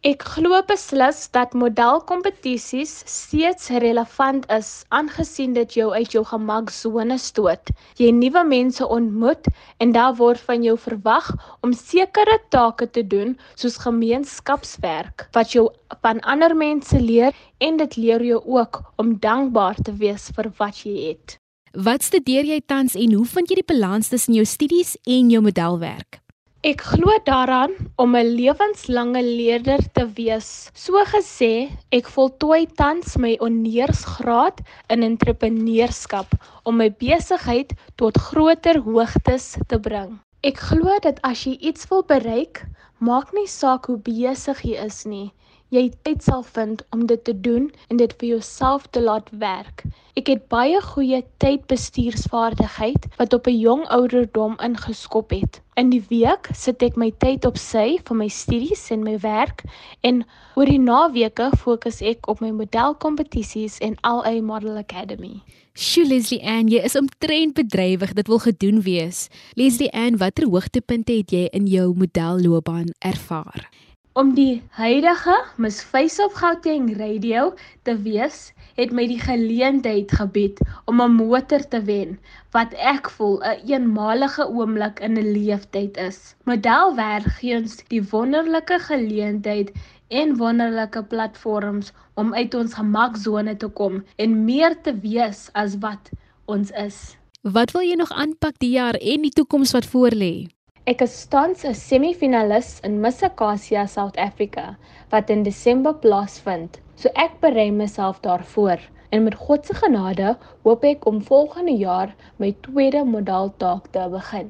Ek 0.01 0.23
glo 0.33 0.57
beslis 0.65 1.19
dat 1.38 1.53
modelkompetisies 1.53 2.93
steeds 3.05 3.69
relevant 3.83 4.47
is 4.55 4.71
aangesien 4.89 5.53
dit 5.53 5.77
jou 5.77 5.91
uit 5.93 6.15
jou 6.17 6.23
gemaksone 6.25 7.19
stoot. 7.21 7.69
Jy 8.01 8.09
nuwe 8.17 8.41
mense 8.50 8.88
ontmoet 8.97 9.51
en 9.77 9.93
daar 9.93 10.17
word 10.17 10.41
van 10.50 10.65
jou 10.65 10.73
verwag 10.88 11.29
om 11.62 11.77
sekere 11.77 12.39
take 12.50 12.89
te 12.97 13.05
doen 13.13 13.38
soos 13.53 13.77
gemeenskapswerk 13.85 15.27
wat 15.38 15.53
jou 15.53 15.67
van 16.01 16.25
ander 16.25 16.57
mense 16.57 16.97
leer 16.97 17.38
en 17.62 17.77
dit 17.85 18.01
leer 18.01 18.25
jou 18.33 18.41
ook 18.57 18.81
om 18.97 19.13
dankbaar 19.29 19.77
te 19.85 19.93
wees 20.01 20.31
vir 20.33 20.50
wat 20.57 20.81
jy 20.81 20.97
het. 21.12 21.38
Wat 21.74 22.03
studeer 22.06 22.46
jy 22.46 22.60
tans 22.70 22.94
en 22.94 23.15
hoe 23.18 23.25
vind 23.25 23.50
jy 23.50 23.56
die 23.58 23.65
balans 23.65 24.12
tussen 24.12 24.36
jou 24.38 24.44
studies 24.46 24.92
en 25.10 25.32
jou 25.34 25.39
modelwerk? 25.42 26.20
Ek 26.62 26.84
glo 26.86 27.15
daaraan 27.25 27.74
om 27.98 28.13
'n 28.15 28.30
lewenslange 28.38 29.24
leerder 29.24 29.82
te 29.94 30.06
wees. 30.06 30.70
So 30.75 31.01
gesê, 31.01 31.74
ek 31.89 32.06
voltooi 32.06 32.68
tans 32.77 33.18
my 33.18 33.38
honeursgraad 33.42 34.62
in 34.89 35.01
entrepreneurskap 35.01 36.30
om 36.63 36.77
my 36.77 36.92
besigheid 36.92 37.74
tot 37.98 38.18
groter 38.18 38.77
hoogtes 38.77 39.58
te 39.68 39.80
bring. 39.80 40.22
Ek 40.44 40.58
glo 40.58 41.00
dat 41.01 41.20
as 41.24 41.44
jy 41.44 41.58
iets 41.58 41.89
wil 41.89 42.03
bereik, 42.03 42.68
maak 43.00 43.34
nie 43.34 43.48
saak 43.48 43.86
hoe 43.86 43.98
besig 43.98 44.62
jy 44.62 44.77
is 44.77 45.06
nie 45.06 45.34
jy 45.74 45.89
tyd 46.06 46.22
sal 46.22 46.44
vind 46.53 46.84
om 46.94 47.08
dit 47.10 47.24
te 47.25 47.34
doen 47.34 47.72
en 47.89 47.98
dit 47.98 48.12
vir 48.20 48.27
jouself 48.36 48.86
te 48.94 49.01
laat 49.01 49.30
werk. 49.42 49.82
Ek 50.13 50.30
het 50.30 50.44
baie 50.53 50.77
goeie 50.86 51.24
tydbestuursvaardigheid 51.42 53.08
wat 53.18 53.34
op 53.34 53.48
'n 53.50 53.58
jong 53.58 53.88
ouderdom 53.89 54.53
ingeskop 54.62 55.34
het. 55.34 55.62
In 55.75 55.89
die 55.89 56.03
week 56.10 56.50
sit 56.53 56.84
ek 56.84 56.96
my 56.96 57.10
tyd 57.18 57.46
op 57.46 57.58
sy 57.58 57.98
vir 58.06 58.15
my 58.15 58.27
studies 58.27 58.92
en 58.92 59.03
my 59.03 59.18
werk 59.20 59.63
en 60.01 60.24
oor 60.56 60.65
die 60.65 60.80
naweke 60.80 61.50
fokus 61.58 62.01
ek 62.01 62.30
op 62.30 62.42
my 62.42 62.51
modelkompetisies 62.51 63.80
en 63.80 63.98
LA 64.03 64.42
Model 64.42 64.77
Academy. 64.77 65.42
Sjoe 65.74 66.06
Leslie 66.06 66.44
Ann, 66.46 66.68
jy 66.70 66.84
is 66.86 66.96
omtrent 66.96 67.53
bedrywig, 67.53 68.13
dit 68.13 68.27
wil 68.27 68.39
gedoen 68.39 68.82
wees. 68.82 69.30
Leslie 69.56 69.89
Ann, 69.92 70.18
watter 70.18 70.46
hoogtepunte 70.46 71.13
het 71.13 71.32
jy 71.32 71.48
in 71.51 71.65
jou 71.65 71.94
modelloopbaan 71.98 72.94
ervaar? 73.00 73.70
Om 74.13 74.36
die 74.38 74.62
huidige 74.77 75.34
Miss 75.58 75.82
Face 75.82 76.22
of 76.22 76.36
Gauteng 76.38 76.91
radio 77.00 77.55
te 77.82 77.96
wees, 78.05 78.51
het 78.77 78.91
my 78.93 79.08
die 79.10 79.17
geleentheid 79.17 80.13
gebied 80.13 80.62
om 80.86 81.01
'n 81.01 81.15
motor 81.15 81.65
te 81.72 81.82
wen 81.88 82.20
wat 82.53 82.75
ek 82.77 83.10
voel 83.10 83.41
'n 83.41 83.58
een 83.65 83.72
eenmalige 83.72 84.46
oomblik 84.46 85.00
in 85.00 85.17
'n 85.17 85.34
leeftyd 85.34 85.98
is. 85.98 86.36
Modelwerk 86.46 87.25
gee 87.39 87.58
ons 87.58 87.82
die 87.89 88.03
wonderlike 88.13 88.79
geleentheid 88.86 89.72
en 90.08 90.38
wonderlike 90.38 91.03
platforms 91.03 91.91
om 92.13 92.34
uit 92.34 92.53
ons 92.53 92.74
gemaksone 92.74 93.58
te 93.58 93.67
kom 93.67 94.03
en 94.15 94.46
meer 94.46 94.82
te 94.82 94.93
wees 95.00 95.50
as 95.53 95.77
wat 95.79 96.10
ons 96.46 96.70
is. 96.72 97.17
Wat 97.41 97.72
wil 97.72 97.82
jy 97.82 97.96
nog 97.96 98.12
aanpak 98.12 98.60
die 98.60 98.77
jaar 98.77 98.93
en 98.93 99.22
die 99.22 99.34
toekoms 99.34 99.72
wat 99.72 99.89
voorlê? 99.89 100.53
Ek 100.92 101.02
is 101.04 101.13
tans 101.32 101.62
'n 101.68 101.75
semifinalis 101.80 102.70
in 102.88 102.96
Miss 103.04 103.24
Acacia 103.24 103.84
South 103.88 104.18
Africa 104.24 104.63
wat 105.12 105.30
in 105.30 105.44
Desember 105.44 105.94
plaasvind. 106.06 106.80
So 107.00 107.10
ek 107.25 107.38
berei 107.44 107.72
myself 107.72 108.18
daarvoor 108.25 108.82
en 109.10 109.24
met 109.24 109.38
God 109.44 109.66
se 109.66 109.75
genade 109.78 110.34
hoop 110.66 110.84
ek 110.90 111.06
om 111.12 111.22
volgende 111.30 111.75
jaar 111.84 112.12
my 112.44 112.50
tweede 112.68 113.04
modeltaak 113.12 113.88
te 113.96 114.04
begin. 114.16 114.50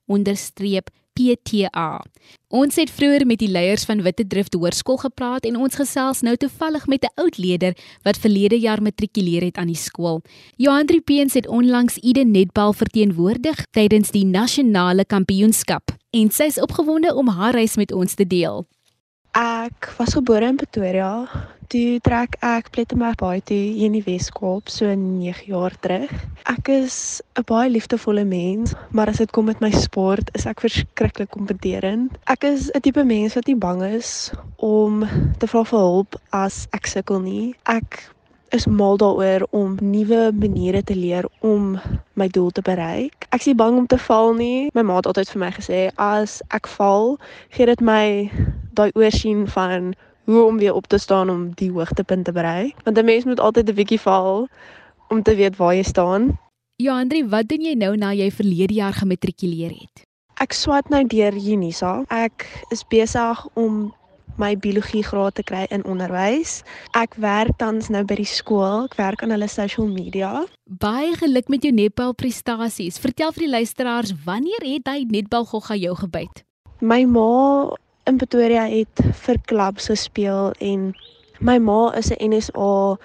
PTA. 1.14 2.02
Ons 2.54 2.76
het 2.78 2.90
vroeër 2.90 3.24
met 3.26 3.38
die 3.38 3.48
leiers 3.50 3.86
van 3.86 4.02
Witte 4.02 4.26
Drift 4.26 4.54
Hoërskool 4.54 4.98
gepraat 5.02 5.46
en 5.46 5.56
ons 5.56 5.78
gesels 5.78 6.20
nou 6.26 6.34
toevallig 6.36 6.86
met 6.86 7.04
'n 7.04 7.14
oud 7.22 7.38
leerder 7.38 7.76
wat 8.02 8.18
verlede 8.18 8.58
jaar 8.58 8.82
matrikuleer 8.82 9.42
het 9.42 9.56
aan 9.56 9.70
die 9.70 9.82
skool. 9.88 10.22
Johan 10.56 10.86
Driepeens 10.86 11.34
het 11.34 11.46
onlangs 11.46 11.98
Eden 12.02 12.30
Netbal 12.30 12.72
verteenwoordig 12.72 13.66
tydens 13.70 14.10
die 14.10 14.26
nasionale 14.26 15.04
kampioenskap 15.04 15.90
en 16.10 16.30
sy 16.30 16.44
is 16.44 16.60
opgewonde 16.60 17.14
om 17.14 17.28
haar 17.28 17.54
reis 17.54 17.76
met 17.76 17.92
ons 17.92 18.14
te 18.14 18.26
deel. 18.26 18.66
Ek 19.34 19.94
was 19.98 20.14
gebore 20.14 20.46
in 20.46 20.56
Pretoria. 20.56 21.28
Toe 21.72 21.96
trek 22.04 22.34
ek 22.44 22.66
Plettenberg 22.74 23.16
Baai 23.16 23.40
toe 23.40 23.56
hier 23.56 23.88
in 23.88 23.94
die 23.96 24.02
Wes-Kaap 24.04 24.68
so 24.68 24.90
9 24.90 25.46
jaar 25.48 25.72
terug. 25.80 26.10
Ek 26.50 26.68
is 26.68 27.22
'n 27.38 27.44
baie 27.48 27.70
liefdevolle 27.70 28.24
mens, 28.24 28.74
maar 28.90 29.08
as 29.08 29.18
dit 29.22 29.30
kom 29.32 29.46
met 29.46 29.60
my 29.60 29.70
sport, 29.70 30.28
is 30.34 30.44
ek 30.46 30.60
verskriklik 30.60 31.30
kompeterend. 31.30 32.18
Ek 32.26 32.44
is 32.44 32.70
'n 32.74 32.80
tipe 32.80 33.04
mens 33.04 33.34
wat 33.34 33.46
nie 33.46 33.56
bang 33.56 33.82
is 33.82 34.30
om 34.58 35.08
te 35.38 35.46
vra 35.46 35.64
vir 35.64 35.78
hulp 35.78 36.16
as 36.32 36.68
ek 36.72 36.86
sukkel 36.86 37.20
nie. 37.20 37.54
Ek 37.64 38.12
is 38.50 38.66
mal 38.66 38.96
daaroor 38.96 39.46
om 39.50 39.78
nuwe 39.80 40.32
maniere 40.32 40.82
te 40.82 40.94
leer 40.94 41.24
om 41.40 41.80
my 42.14 42.28
doel 42.28 42.50
te 42.50 42.62
bereik. 42.62 43.26
Ek 43.30 43.40
is 43.40 43.46
nie 43.46 43.54
bang 43.54 43.76
om 43.78 43.86
te 43.86 43.98
val 43.98 44.34
nie. 44.34 44.70
My 44.74 44.82
ma 44.82 44.96
het 44.96 45.06
altyd 45.06 45.30
vir 45.30 45.40
my 45.40 45.50
gesê 45.50 45.90
as 45.96 46.42
ek 46.50 46.66
val, 46.66 47.18
gee 47.50 47.66
dit 47.66 47.80
my 47.80 48.30
daai 48.74 48.90
oorsien 48.94 49.48
van 49.48 49.94
hoe 50.24 50.44
om 50.44 50.58
weer 50.58 50.74
op 50.74 50.86
te 50.86 50.98
staan 50.98 51.30
om 51.30 51.50
die 51.54 51.70
hoogtepunt 51.70 52.24
te 52.24 52.32
bereik. 52.32 52.74
Want 52.84 52.98
'n 52.98 53.04
mens 53.04 53.24
moet 53.24 53.40
altyd 53.40 53.68
'n 53.68 53.74
bietjie 53.74 54.00
val 54.00 54.48
om 55.08 55.22
te 55.22 55.34
weet 55.34 55.56
waar 55.56 55.74
jy 55.74 55.82
staan. 55.82 56.38
Johandri, 56.76 57.28
wat 57.28 57.48
doen 57.48 57.60
jy 57.60 57.74
nou 57.74 57.96
na 57.96 58.12
jy 58.12 58.30
verlede 58.30 58.74
jaar 58.74 58.92
gematrikuleer 58.92 59.70
het? 59.70 60.02
Ek 60.42 60.52
swat 60.52 60.88
nou 60.88 61.04
deur 61.06 61.32
Unisa. 61.32 62.02
Ek 62.08 62.48
is 62.70 62.82
besig 62.90 63.46
om 63.54 63.94
my 64.36 64.56
biologie 64.58 65.04
graad 65.06 65.34
te 65.38 65.44
kry 65.46 65.66
in 65.70 65.84
onderwys. 65.84 66.62
Ek 66.98 67.14
werk 67.22 67.54
tans 67.60 67.88
nou 67.92 68.02
by 68.04 68.16
die 68.18 68.28
skool. 68.28 68.88
Ek 68.88 68.96
werk 68.98 69.22
aan 69.22 69.30
hulle 69.30 69.48
social 69.48 69.86
media. 69.86 70.42
Baie 70.66 71.14
geluk 71.20 71.48
met 71.52 71.62
jou 71.62 71.72
netbal 71.74 72.14
prestasies. 72.18 72.98
Vertel 72.98 73.32
vir 73.36 73.46
die 73.46 73.52
luisteraars, 73.54 74.14
wanneer 74.26 74.66
het 74.66 74.90
hy 74.90 75.04
netbal 75.06 75.46
gogga 75.46 75.78
jou 75.78 75.94
gebyt? 75.94 76.42
My 76.82 77.04
ma 77.06 77.70
in 78.04 78.16
Pretoria 78.20 78.66
het 78.68 79.00
vir 79.24 79.38
klubs 79.48 79.88
gespeel 79.88 80.52
en 80.60 80.90
my 81.40 81.56
ma 81.58 81.92
is 81.96 82.10
'n 82.12 82.30
NSA 82.30 82.96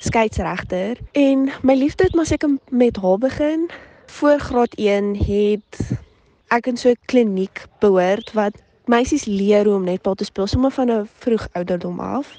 skeieregter 0.00 0.96
en 1.12 1.50
my 1.62 1.74
liefde 1.74 2.04
het 2.04 2.14
maar 2.14 2.26
seker 2.26 2.56
met 2.70 2.96
haar 2.96 3.18
begin. 3.18 3.70
Voor 4.06 4.38
graad 4.38 4.74
1 4.74 5.16
het 5.16 5.98
ek 6.48 6.66
in 6.66 6.76
so 6.76 6.88
'n 6.88 7.04
kliniek 7.04 7.66
behoort 7.80 8.32
wat 8.32 8.56
meisies 8.84 9.24
leer 9.24 9.64
hoe 9.64 9.74
om 9.74 9.84
netbal 9.84 10.14
te 10.14 10.24
speel 10.24 10.46
sommer 10.46 10.70
van 10.70 10.90
'n 10.90 11.08
vroeg 11.18 11.48
ouderdom 11.52 12.00
af. 12.00 12.36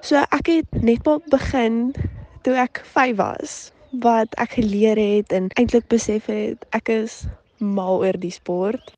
So 0.00 0.16
ek 0.16 0.46
het 0.46 0.82
netbal 0.82 1.22
begin 1.28 1.94
toe 2.42 2.54
ek 2.54 2.82
5 2.84 3.16
was 3.16 3.72
wat 3.90 4.34
ek 4.34 4.50
geleer 4.50 4.96
het 4.96 5.32
en 5.32 5.48
eintlik 5.48 5.86
besef 5.86 6.26
het 6.26 6.66
ek 6.70 6.88
is 6.88 7.24
mal 7.58 7.98
oor 7.98 8.18
die 8.18 8.30
sport. 8.30 8.92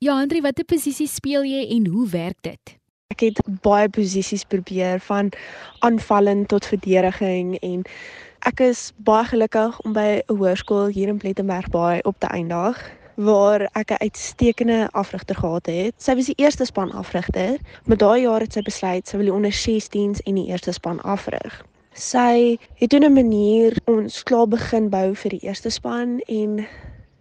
Ja, 0.00 0.12
Andri, 0.14 0.38
watter 0.44 0.62
posisie 0.62 1.08
speel 1.10 1.42
jy 1.42 1.64
en 1.74 1.88
hoe 1.90 2.04
werk 2.12 2.36
dit? 2.46 2.70
Ek 3.10 3.24
het 3.24 3.38
baie 3.64 3.88
posisies 3.90 4.44
probeer 4.46 5.00
van 5.02 5.32
aanvallend 5.82 6.46
tot 6.52 6.68
verdediging 6.70 7.56
en 7.66 7.82
ek 8.46 8.62
is 8.68 8.82
baie 9.08 9.26
gelukkig 9.26 9.80
om 9.82 9.96
by 9.96 10.22
'n 10.22 10.36
hoërskool 10.38 10.94
hier 10.94 11.10
in 11.10 11.18
Plettenberg 11.18 11.66
Baai 11.74 11.98
op 12.06 12.14
te 12.22 12.30
eindig 12.30 12.78
waar 13.16 13.66
ek 13.74 13.90
'n 13.90 14.02
uitstekende 14.06 14.88
afrigter 14.92 15.34
gehad 15.34 15.66
het. 15.66 15.94
Sy 15.98 16.14
was 16.14 16.30
die 16.30 16.38
eerste 16.38 16.64
span 16.64 16.92
afrigter, 16.92 17.58
maar 17.86 17.98
daai 17.98 18.22
jaar 18.22 18.40
het 18.40 18.52
sy 18.52 18.62
besluit 18.62 19.08
sy 19.08 19.16
wil 19.16 19.26
die 19.26 19.34
onder 19.34 19.52
16s 19.52 20.22
en 20.22 20.34
die 20.34 20.46
eerste 20.46 20.72
span 20.72 21.00
afrig. 21.02 21.64
Sy 21.92 22.56
het 22.74 22.90
toe 22.90 23.00
'n 23.00 23.12
manier 23.12 23.74
ons 23.86 24.22
klaar 24.22 24.46
begin 24.46 24.90
bou 24.90 25.14
vir 25.14 25.30
die 25.30 25.42
eerste 25.42 25.70
span 25.70 26.20
en 26.28 26.68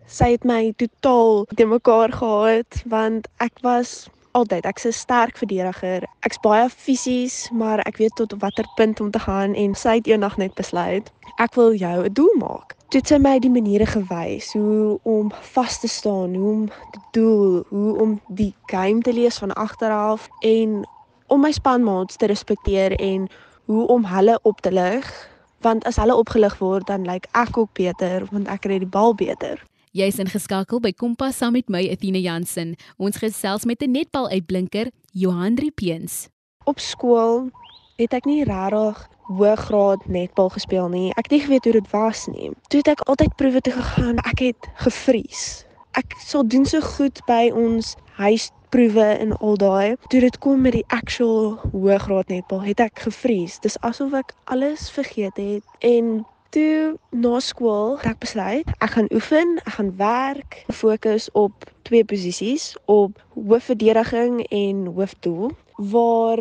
sy 0.07 0.31
het 0.31 0.43
my 0.43 0.73
totaal 0.79 1.45
te 1.55 1.65
mekaar 1.65 2.11
gehad 2.11 2.81
want 2.85 3.27
ek 3.43 3.53
was 3.61 4.07
altyd 4.31 4.65
ek's 4.65 4.85
'n 4.85 4.93
sterk 4.93 5.37
verdediger. 5.37 6.07
Ek's 6.21 6.39
baie 6.39 6.69
fisies, 6.69 7.49
maar 7.51 7.79
ek 7.79 7.97
weet 7.97 8.15
tot 8.15 8.33
watter 8.39 8.65
punt 8.75 8.99
om 8.99 9.11
te 9.11 9.19
gaan 9.19 9.53
en 9.53 9.75
sy 9.75 9.95
het 9.95 10.07
eendag 10.07 10.37
net 10.37 10.53
besluit 10.53 11.11
ek 11.37 11.53
wil 11.55 11.73
jou 11.73 12.03
'n 12.05 12.13
doel 12.13 12.33
maak. 12.37 12.75
Toe 12.89 12.99
het 12.99 13.07
sy 13.07 13.17
my 13.17 13.39
die 13.39 13.49
maniere 13.49 13.85
gewys 13.85 14.53
hoe 14.53 14.99
om 15.03 15.31
vas 15.41 15.79
te 15.79 15.87
staan, 15.87 16.35
hoe 16.35 16.51
om 16.51 16.67
te 16.67 16.99
doel, 17.11 17.63
hoe 17.69 17.99
om 18.01 18.21
die 18.27 18.53
game 18.65 19.01
te 19.01 19.13
lees 19.13 19.37
van 19.37 19.53
agteraf 19.53 20.27
en 20.39 20.87
om 21.27 21.41
my 21.41 21.51
spanmaats 21.51 22.15
te 22.15 22.25
respekteer 22.25 22.91
en 22.99 23.29
hoe 23.65 23.87
om 23.87 24.05
hulle 24.05 24.39
op 24.41 24.61
te 24.61 24.71
lig 24.71 25.29
want 25.61 25.85
as 25.85 25.95
hulle 25.95 26.15
opgelig 26.15 26.57
word 26.57 26.87
dan 26.87 27.05
lyk 27.05 27.27
ek 27.31 27.57
ook 27.57 27.73
beter 27.73 28.25
want 28.31 28.47
ek 28.47 28.61
kry 28.61 28.79
die 28.79 28.93
bal 28.97 29.15
beter. 29.15 29.63
Jy's 29.97 30.19
ingeskakel 30.21 30.77
by 30.77 30.91
Kompas 30.93 31.39
saam 31.41 31.55
met 31.57 31.71
my 31.73 31.79
Athena 31.89 32.19
Jansen. 32.21 32.75
Ons 33.01 33.17
gesels 33.17 33.63
met 33.65 33.81
'n 33.81 33.91
netbal 33.91 34.29
uitblinker, 34.29 34.91
Johan 35.11 35.57
Riepeens. 35.57 36.29
Op 36.65 36.79
skool 36.79 37.49
het 37.97 38.13
ek 38.13 38.25
nie 38.25 38.43
regtig 38.43 39.09
hoëgraad 39.25 40.05
netbal 40.05 40.49
gespeel 40.49 40.89
nie. 40.89 41.09
Ek 41.17 41.25
het 41.25 41.31
nie 41.31 41.41
geweet 41.41 41.63
hoe 41.63 41.73
dit 41.73 41.89
was 41.91 42.27
nie. 42.27 42.51
Toe 42.69 42.77
het 42.77 42.87
ek 42.87 43.01
altyd 43.09 43.35
proewe 43.35 43.61
toe 43.61 43.73
gegaan. 43.73 44.17
Ek 44.17 44.39
het 44.39 44.69
gevries. 44.75 45.65
Ek 45.91 46.13
sou 46.21 46.47
doen 46.47 46.65
so 46.65 46.79
goed 46.79 47.19
by 47.25 47.49
ons 47.49 47.95
huisproewe 48.21 49.17
en 49.17 49.37
al 49.37 49.57
daai. 49.57 49.95
Toe 50.09 50.19
dit 50.19 50.37
kom 50.37 50.61
met 50.61 50.73
die 50.73 50.85
actual 50.87 51.57
hoëgraad 51.73 52.27
netbal, 52.27 52.61
het 52.61 52.79
ek 52.79 52.99
gevries. 52.99 53.59
Dis 53.59 53.81
asof 53.81 54.13
ek 54.13 54.35
alles 54.45 54.91
vergeet 54.91 55.37
het 55.37 55.63
en 55.79 56.25
Toe 56.49 56.95
na 57.11 57.39
skool 57.39 57.97
het 57.99 58.13
ek 58.13 58.19
besluit 58.23 58.69
ek 58.79 58.93
gaan 58.95 59.09
oefen, 59.11 59.57
ek 59.65 59.73
gaan 59.75 59.91
werk, 59.99 60.61
fokus 60.71 61.27
op 61.35 61.67
twee 61.87 62.05
posisies, 62.07 62.75
op 62.85 63.19
hoofverdediging 63.35 64.39
en 64.47 64.85
hoofdoel, 64.95 65.51
waar 65.75 66.39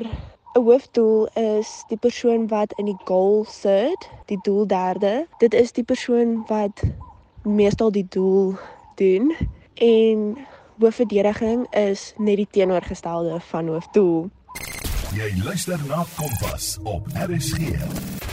'n 0.57 0.62
hoofdoel 0.62 1.29
is 1.35 1.85
die 1.88 1.99
persoon 1.99 2.47
wat 2.49 2.73
in 2.79 2.85
die 2.85 3.01
goal 3.05 3.45
sit, 3.49 4.09
die 4.27 4.38
doel 4.42 4.66
derde. 4.66 5.27
Dit 5.38 5.55
is 5.55 5.73
die 5.73 5.85
persoon 5.85 6.45
wat 6.47 6.83
meestal 7.42 7.90
die 7.90 8.07
doel 8.09 8.55
doen 8.95 9.35
en 9.75 10.38
hoofverdediging 10.79 11.66
is 11.75 12.12
net 12.16 12.37
die 12.37 12.49
teenoorgestelde 12.51 13.40
van 13.40 13.69
hoofdoel. 13.69 14.31
Jy 15.14 15.42
luister 15.45 15.81
na 15.88 16.05
Kompas 16.16 16.79
op 16.83 17.07
RSG. 17.14 18.25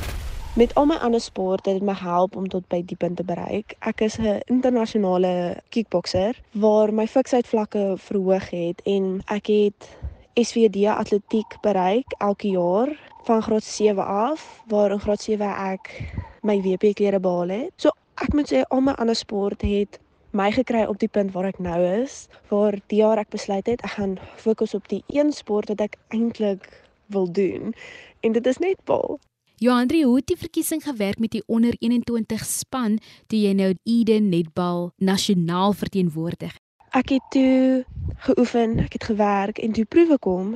Met 0.53 0.75
al 0.75 0.85
my 0.85 0.95
ander 1.01 1.21
sporte 1.21 1.69
het 1.69 1.79
dit 1.79 1.87
my 1.87 1.95
help 1.97 2.35
om 2.35 2.45
tot 2.47 2.67
by 2.69 2.83
die 2.85 2.97
punt 2.97 3.17
te 3.17 3.23
bereik. 3.25 3.73
Ek 3.89 4.01
is 4.05 4.19
'n 4.19 4.41
internasionale 4.45 5.57
kickbokser 5.69 6.37
waar 6.51 6.93
my 6.93 7.07
fiksheid 7.07 7.47
vlakke 7.47 7.95
verhoog 7.97 8.49
het 8.49 8.81
en 8.85 9.21
ek 9.25 9.47
het 9.47 9.89
SVD 10.33 10.85
atletiek 10.85 11.57
bereik 11.61 12.05
elke 12.17 12.47
jaar 12.47 12.89
van 13.23 13.41
graad 13.41 13.63
7 13.63 14.05
af 14.05 14.63
waar 14.67 14.91
in 14.91 14.99
graad 14.99 15.21
7 15.21 15.49
ek 15.73 16.13
my 16.41 16.61
WP 16.61 16.93
klere 16.93 17.19
behaal 17.19 17.49
het. 17.49 17.71
So 17.75 17.89
ek 18.21 18.33
moet 18.33 18.53
sê 18.53 18.61
al 18.69 18.81
my 18.81 18.91
ander 18.91 19.15
sporte 19.15 19.65
het 19.65 19.99
my 20.31 20.51
gekry 20.51 20.85
op 20.85 20.99
die 20.99 21.09
punt 21.09 21.31
waar 21.31 21.45
ek 21.45 21.59
nou 21.59 21.81
is, 22.01 22.27
waar 22.49 22.77
die 22.87 22.97
jaar 22.97 23.17
ek 23.17 23.29
besluit 23.29 23.65
het 23.65 23.81
ek 23.81 23.89
gaan 23.97 24.19
fokus 24.35 24.73
op 24.73 24.87
die 24.87 25.03
een 25.07 25.31
sport 25.31 25.67
wat 25.67 25.81
ek 25.81 25.97
eintlik 26.07 26.83
wil 27.07 27.31
doen 27.31 27.73
en 28.19 28.31
dit 28.31 28.45
is 28.45 28.57
netbal. 28.57 29.19
Johandri, 29.63 30.03
hoe 30.03 30.15
het 30.15 30.27
die 30.27 30.37
verkiesing 30.37 30.81
gewerk 30.83 31.19
met 31.19 31.31
die 31.31 31.43
onder 31.47 31.75
21 31.79 32.41
span 32.45 32.97
toe 33.31 33.37
jy 33.39 33.53
nou 33.55 33.69
Eden 33.87 34.25
Netbal 34.27 34.89
nasionaal 34.97 35.71
verteenwoordig? 35.79 36.57
Ek 36.91 37.13
het 37.15 37.29
toe 37.31 37.85
geoefen, 38.25 38.75
ek 38.83 38.97
het 38.97 39.05
gewerk 39.07 39.61
en 39.63 39.71
toe 39.71 39.85
proewe 39.85 40.17
kom, 40.19 40.49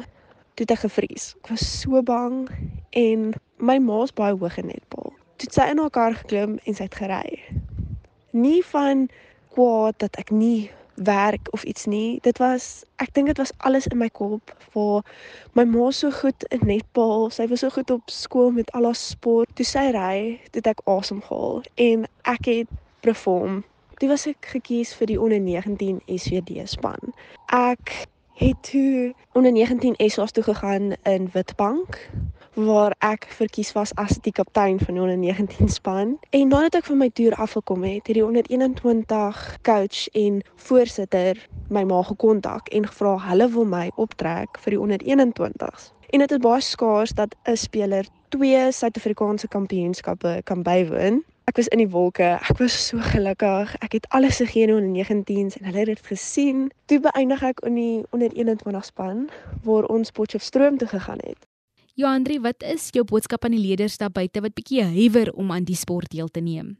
toe 0.59 0.65
het 0.67 0.73
ek 0.75 0.83
gevries. 0.83 1.29
Ek 1.39 1.53
was 1.53 1.63
so 1.63 2.01
bang 2.03 2.49
en 2.99 3.31
my 3.63 3.77
ma's 3.79 4.11
baie 4.11 4.35
hoog 4.35 4.59
in 4.59 4.67
netbal. 4.73 5.15
Toe 5.39 5.53
sy 5.55 5.69
in 5.71 5.79
haar 5.79 5.93
kar 5.95 6.19
geklim 6.25 6.59
en 6.65 6.75
sy 6.75 6.89
het 6.89 6.99
gery. 6.99 7.39
Nie 8.35 8.59
van 8.73 9.07
kwaad 9.55 10.01
dat 10.03 10.19
ek 10.19 10.35
nie 10.35 10.67
werk 11.03 11.47
of 11.51 11.63
iets 11.63 11.85
nie. 11.85 12.19
Dit 12.21 12.37
was 12.37 12.83
ek 12.95 13.13
dink 13.13 13.27
dit 13.27 13.37
was 13.37 13.53
alles 13.57 13.87
in 13.87 13.97
my 13.97 14.09
kop 14.09 14.53
vir 14.73 15.03
my 15.53 15.65
ma 15.65 15.91
so 15.91 16.11
goed 16.11 16.43
in 16.49 16.65
netbal. 16.65 17.29
Sy 17.29 17.47
was 17.47 17.61
so 17.65 17.69
goed 17.69 17.91
op 17.91 18.09
skool 18.09 18.51
met 18.51 18.71
al 18.71 18.89
haar 18.89 18.97
sport. 18.97 19.49
Toe 19.55 19.65
sy 19.65 19.87
ry, 19.93 20.39
het 20.51 20.67
ek 20.67 20.81
asem 20.85 21.21
gehaal 21.21 21.61
en 21.75 22.07
ek 22.25 22.49
het 22.49 22.77
perform. 23.05 23.63
Toe 23.97 24.09
was 24.09 24.27
ek 24.29 24.51
gekies 24.57 24.93
vir 24.97 25.13
die 25.13 25.21
onder 25.21 25.39
19 25.41 26.01
SVD 26.05 26.65
span. 26.69 27.13
Ek 27.53 27.93
het 28.37 28.57
toe 28.61 29.13
onder 29.33 29.51
19 29.51 29.97
SA's 29.97 30.31
toe 30.31 30.43
gegaan 30.43 30.93
in 31.03 31.29
Witbank 31.33 32.09
waar 32.57 32.95
ek 33.05 33.27
verkies 33.29 33.71
was 33.77 33.93
as 34.01 34.17
die 34.25 34.31
kaptein 34.33 34.79
van 34.79 34.93
die 34.97 35.01
onder 35.01 35.17
19 35.17 35.69
span. 35.69 36.17
En 36.29 36.47
nadat 36.47 36.79
ek 36.79 36.87
van 36.89 36.97
my 36.97 37.09
toer 37.13 37.35
afgekom 37.37 37.83
het, 37.85 38.07
het 38.09 38.17
die 38.17 38.25
onder 38.25 38.45
21 38.49 39.57
coach 39.61 40.07
en 40.17 40.41
voorsitter 40.55 41.37
my 41.69 41.83
ma 41.85 42.01
gekontak 42.01 42.71
en 42.73 42.87
gevra 42.89 43.13
hulle 43.29 43.49
wil 43.53 43.69
my 43.69 43.91
optrek 43.95 44.57
vir 44.63 44.73
die 44.73 44.81
onder 44.81 45.03
21s. 45.05 45.91
En 46.09 46.23
dit 46.23 46.31
is 46.31 46.41
baie 46.41 46.61
skaars 46.61 47.13
dat 47.13 47.35
'n 47.45 47.55
speler 47.55 48.07
twee 48.29 48.71
Suid-Afrikaanse 48.71 49.47
kampioenskappe 49.47 50.41
kan 50.43 50.63
bywoon. 50.63 51.23
Ek 51.45 51.55
was 51.55 51.67
in 51.67 51.77
die 51.77 51.89
wolke. 51.89 52.39
Ek 52.49 52.57
was 52.57 52.87
so 52.87 52.97
gelukkig. 52.99 53.75
Ek 53.79 53.91
het 53.91 54.09
alles 54.09 54.35
gegee 54.35 54.63
in 54.67 54.73
onder 54.73 55.05
19s 55.05 55.57
en 55.59 55.65
hulle 55.65 55.77
het 55.77 55.85
dit 55.85 56.05
gesien. 56.07 56.71
Toe 56.85 56.99
beëindig 56.99 57.43
ek 57.43 57.59
in 57.59 57.73
die 57.73 58.05
onder 58.09 58.31
21 58.33 58.85
span 58.85 59.29
waar 59.63 59.83
ons 59.83 60.11
Potchefstroom 60.11 60.77
toe 60.77 60.87
gegaan 60.87 61.21
het. 61.21 61.47
Joandri, 61.97 62.35
wat 62.37 62.61
is 62.61 62.91
jou 62.93 63.01
boodskap 63.09 63.47
aan 63.47 63.55
die 63.55 63.61
leerders 63.63 63.95
daar 63.97 64.11
buite 64.13 64.43
wat 64.45 64.53
bietjie 64.53 64.83
huiwer 64.85 65.31
om 65.33 65.47
aan 65.49 65.63
die 65.65 65.75
sport 65.75 66.11
deel 66.13 66.27
te 66.29 66.43
neem? 66.45 66.75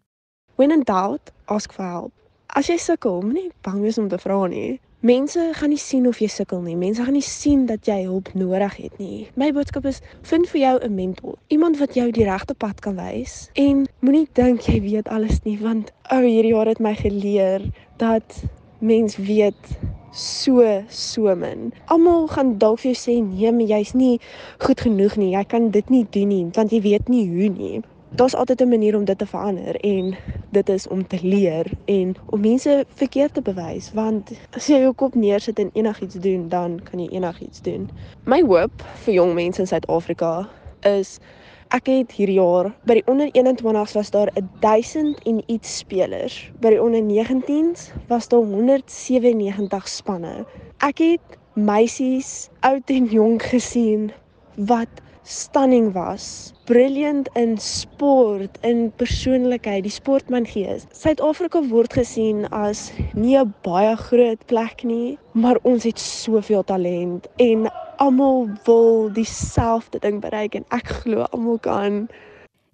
When 0.62 0.70
in 0.70 0.84
doubt, 0.86 1.32
ask 1.50 1.74
for 1.74 1.88
help. 1.90 2.12
As 2.54 2.70
jy 2.70 2.76
sukkel, 2.78 3.24
moenie 3.26 3.48
bang 3.66 3.80
wees 3.82 3.98
om 3.98 4.12
te 4.12 4.20
vra 4.22 4.44
nie. 4.52 4.78
Mense 5.02 5.48
gaan 5.58 5.74
nie 5.74 5.82
sien 5.82 6.06
of 6.06 6.22
jy 6.22 6.30
sukkel 6.30 6.62
nie. 6.62 6.78
Mense 6.78 7.02
gaan 7.02 7.18
nie 7.18 7.26
sien 7.26 7.66
dat 7.66 7.90
jy 7.90 7.98
hulp 8.04 8.30
nodig 8.38 8.78
het 8.78 9.02
nie. 9.02 9.26
My 9.34 9.50
boodskap 9.58 9.90
is: 9.90 10.04
vind 10.22 10.46
vir 10.54 10.62
jou 10.62 10.76
'n 10.86 10.94
mentor, 10.94 11.42
iemand 11.50 11.82
wat 11.82 11.98
jou 11.98 12.12
die 12.12 12.30
regte 12.30 12.54
pad 12.54 12.86
kan 12.86 13.02
wys 13.02 13.50
en 13.56 13.88
moenie 14.06 14.28
dink 14.34 14.70
jy 14.70 14.82
weet 14.86 15.10
alles 15.10 15.42
nie, 15.50 15.58
want 15.58 15.90
ou 16.14 16.22
hierdie 16.22 16.54
jaar 16.54 16.70
het 16.70 16.80
my 16.80 16.94
geleer 16.94 17.66
dat 17.98 18.44
mens 18.80 19.18
weet 19.18 19.80
so 20.12 20.84
so 20.90 21.36
min. 21.36 21.74
Almal 21.86 22.28
gaan 22.28 22.58
dalk 22.58 22.80
vir 22.80 22.94
jou 22.94 23.00
sê 23.02 23.16
nee, 23.24 23.52
maar 23.52 23.68
jy's 23.68 23.94
nie 23.94 24.20
goed 24.64 24.82
genoeg 24.82 25.18
nie. 25.18 25.34
Jy 25.36 25.44
kan 25.44 25.70
dit 25.72 25.90
nie 25.90 26.06
doen 26.12 26.28
nie 26.28 26.46
want 26.56 26.72
jy 26.72 26.82
weet 26.82 27.10
nie 27.10 27.28
hoe 27.30 27.50
nie. 27.50 27.84
Daar's 28.16 28.36
altyd 28.36 28.62
'n 28.62 28.70
manier 28.70 28.96
om 28.96 29.06
dit 29.06 29.18
te 29.18 29.26
verander 29.26 29.76
en 29.76 30.16
dit 30.52 30.70
is 30.70 30.88
om 30.88 31.08
te 31.08 31.20
leer 31.22 31.72
en 31.86 32.16
om 32.26 32.40
mense 32.40 32.86
verkeerd 32.96 33.34
te 33.34 33.42
bewys 33.42 33.92
want 33.94 34.32
as 34.52 34.68
jy 34.68 34.80
jou 34.80 34.94
kop 34.94 35.16
neersit 35.16 35.60
en 35.60 35.70
enigiets 35.74 36.16
doen, 36.16 36.50
dan 36.50 36.80
kan 36.84 37.00
jy 37.00 37.10
enigiets 37.10 37.62
doen. 37.62 37.90
My 38.26 38.42
hoop 38.42 38.84
vir 39.04 39.14
jong 39.14 39.34
mense 39.34 39.62
in 39.62 39.68
Suid-Afrika 39.68 40.50
is 40.82 41.20
Ek 41.76 41.90
het 41.92 42.14
hierdie 42.16 42.38
jaar 42.38 42.70
by 42.88 42.96
die 42.96 43.08
onder 43.12 43.28
21s 43.36 43.96
was 43.98 44.12
daar 44.14 44.30
1000 44.64 45.18
en 45.28 45.42
iets 45.52 45.74
spelers. 45.82 46.38
By 46.64 46.72
die 46.72 46.80
onder 46.80 47.04
19s 47.04 47.90
was 48.08 48.30
daar 48.32 48.46
197 48.48 49.90
spanne. 49.92 50.46
Ek 50.80 51.02
het 51.04 51.36
meisies, 51.60 52.48
oud 52.64 52.88
en 52.94 53.10
jonk 53.12 53.44
gesien 53.52 54.14
wat 54.70 55.02
stunning 55.28 55.92
was. 55.92 56.54
Brilliant 56.72 57.28
in 57.36 57.58
sport, 57.60 58.56
in 58.64 58.88
persoonlikheid, 58.96 59.84
die 59.84 59.92
sportman 59.92 60.48
gees. 60.48 60.88
Suid-Afrika 60.96 61.66
word 61.68 62.00
gesien 62.00 62.46
as 62.56 62.94
nie 63.12 63.36
'n 63.36 63.54
baie 63.68 63.96
groot 64.08 64.46
plek 64.48 64.86
nie, 64.88 65.18
maar 65.34 65.60
ons 65.64 65.84
het 65.84 66.00
soveel 66.00 66.64
talent 66.64 67.28
en 67.36 67.68
almal 67.98 68.50
wil 68.64 69.14
dieselfde 69.14 70.00
ding 70.00 70.22
bereik 70.22 70.56
en 70.56 70.66
ek 70.70 70.88
glo 71.02 71.28
almal 71.32 71.60
kan. 71.60 72.08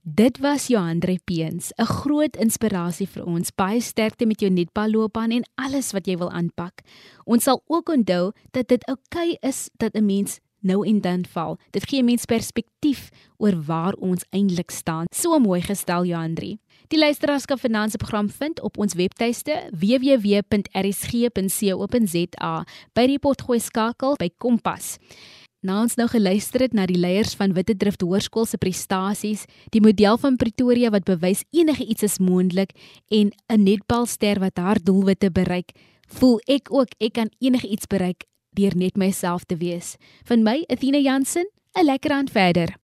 Dit 0.03 0.41
was 0.43 0.67
Johandre 0.67 1.19
Peens, 1.23 1.71
'n 1.79 1.85
groot 1.85 2.35
inspirasie 2.35 3.07
vir 3.07 3.23
ons. 3.25 3.51
Baie 3.55 3.81
sterkte 3.81 4.25
met 4.25 4.39
jou 4.39 4.51
netballoopbaan 4.51 5.31
en 5.31 5.45
alles 5.55 5.91
wat 5.91 6.05
jy 6.07 6.17
wil 6.17 6.31
aanpak. 6.31 6.81
Ons 7.23 7.43
sal 7.43 7.63
ook 7.67 7.89
onthou 7.89 8.31
dat 8.51 8.67
dit 8.67 8.87
oukei 8.87 9.31
okay 9.31 9.49
is 9.49 9.69
dat 9.77 9.95
'n 9.95 10.05
mens 10.05 10.39
nou 10.63 10.87
en 10.87 11.01
dan 11.01 11.25
val. 11.29 11.57
Dit 11.71 11.89
gee 11.89 12.03
mense 12.03 12.25
perspektief 12.25 13.09
oor 13.37 13.63
waar 13.67 13.93
ons 13.93 14.25
eintlik 14.31 14.71
staan. 14.71 15.05
So 15.11 15.39
mooi 15.39 15.61
gestel 15.61 16.05
Johandre. 16.05 16.57
Die 16.87 16.99
luisteraars 16.99 17.45
kan 17.45 17.57
finansie 17.57 17.97
program 17.97 18.29
vind 18.29 18.61
op 18.61 18.77
ons 18.77 18.93
webtuiste 18.93 19.69
www.rsg.co.za 19.71 20.55
by 22.93 23.05
die 23.09 23.19
potgooi 23.19 23.59
skakel 23.59 24.15
by 24.19 24.29
Kompas. 24.37 24.99
Nou 25.63 25.77
ons 25.85 25.95
nou 25.95 26.09
geluister 26.11 26.59
het 26.65 26.73
na 26.75 26.83
die 26.89 26.99
leiers 26.99 27.37
van 27.39 27.53
Wittedrift 27.55 28.01
Hoërskool 28.03 28.43
se 28.49 28.59
prestasies, 28.59 29.45
die 29.71 29.81
model 29.81 30.19
van 30.19 30.35
Pretoria 30.35 30.91
wat 30.91 31.07
bewys 31.07 31.45
enige 31.55 31.87
iets 31.87 32.03
is 32.03 32.19
moontlik 32.19 32.75
en 33.07 33.31
'n 33.47 33.63
netbalster 33.63 34.39
wat 34.39 34.57
haar 34.59 34.79
doelwitte 34.83 35.31
bereik, 35.31 35.71
voel 36.07 36.39
ek 36.47 36.67
ook 36.69 36.89
ek 36.99 37.13
kan 37.13 37.29
enige 37.39 37.67
iets 37.67 37.87
bereik 37.87 38.27
deur 38.53 38.75
net 38.75 38.95
myself 38.97 39.43
te 39.45 39.57
wees. 39.57 39.95
Van 40.23 40.43
my, 40.43 40.63
Athena 40.67 40.99
Jansen, 40.99 41.49
'n 41.73 41.85
lekker 41.85 42.11
aand 42.11 42.31
verder. 42.31 42.82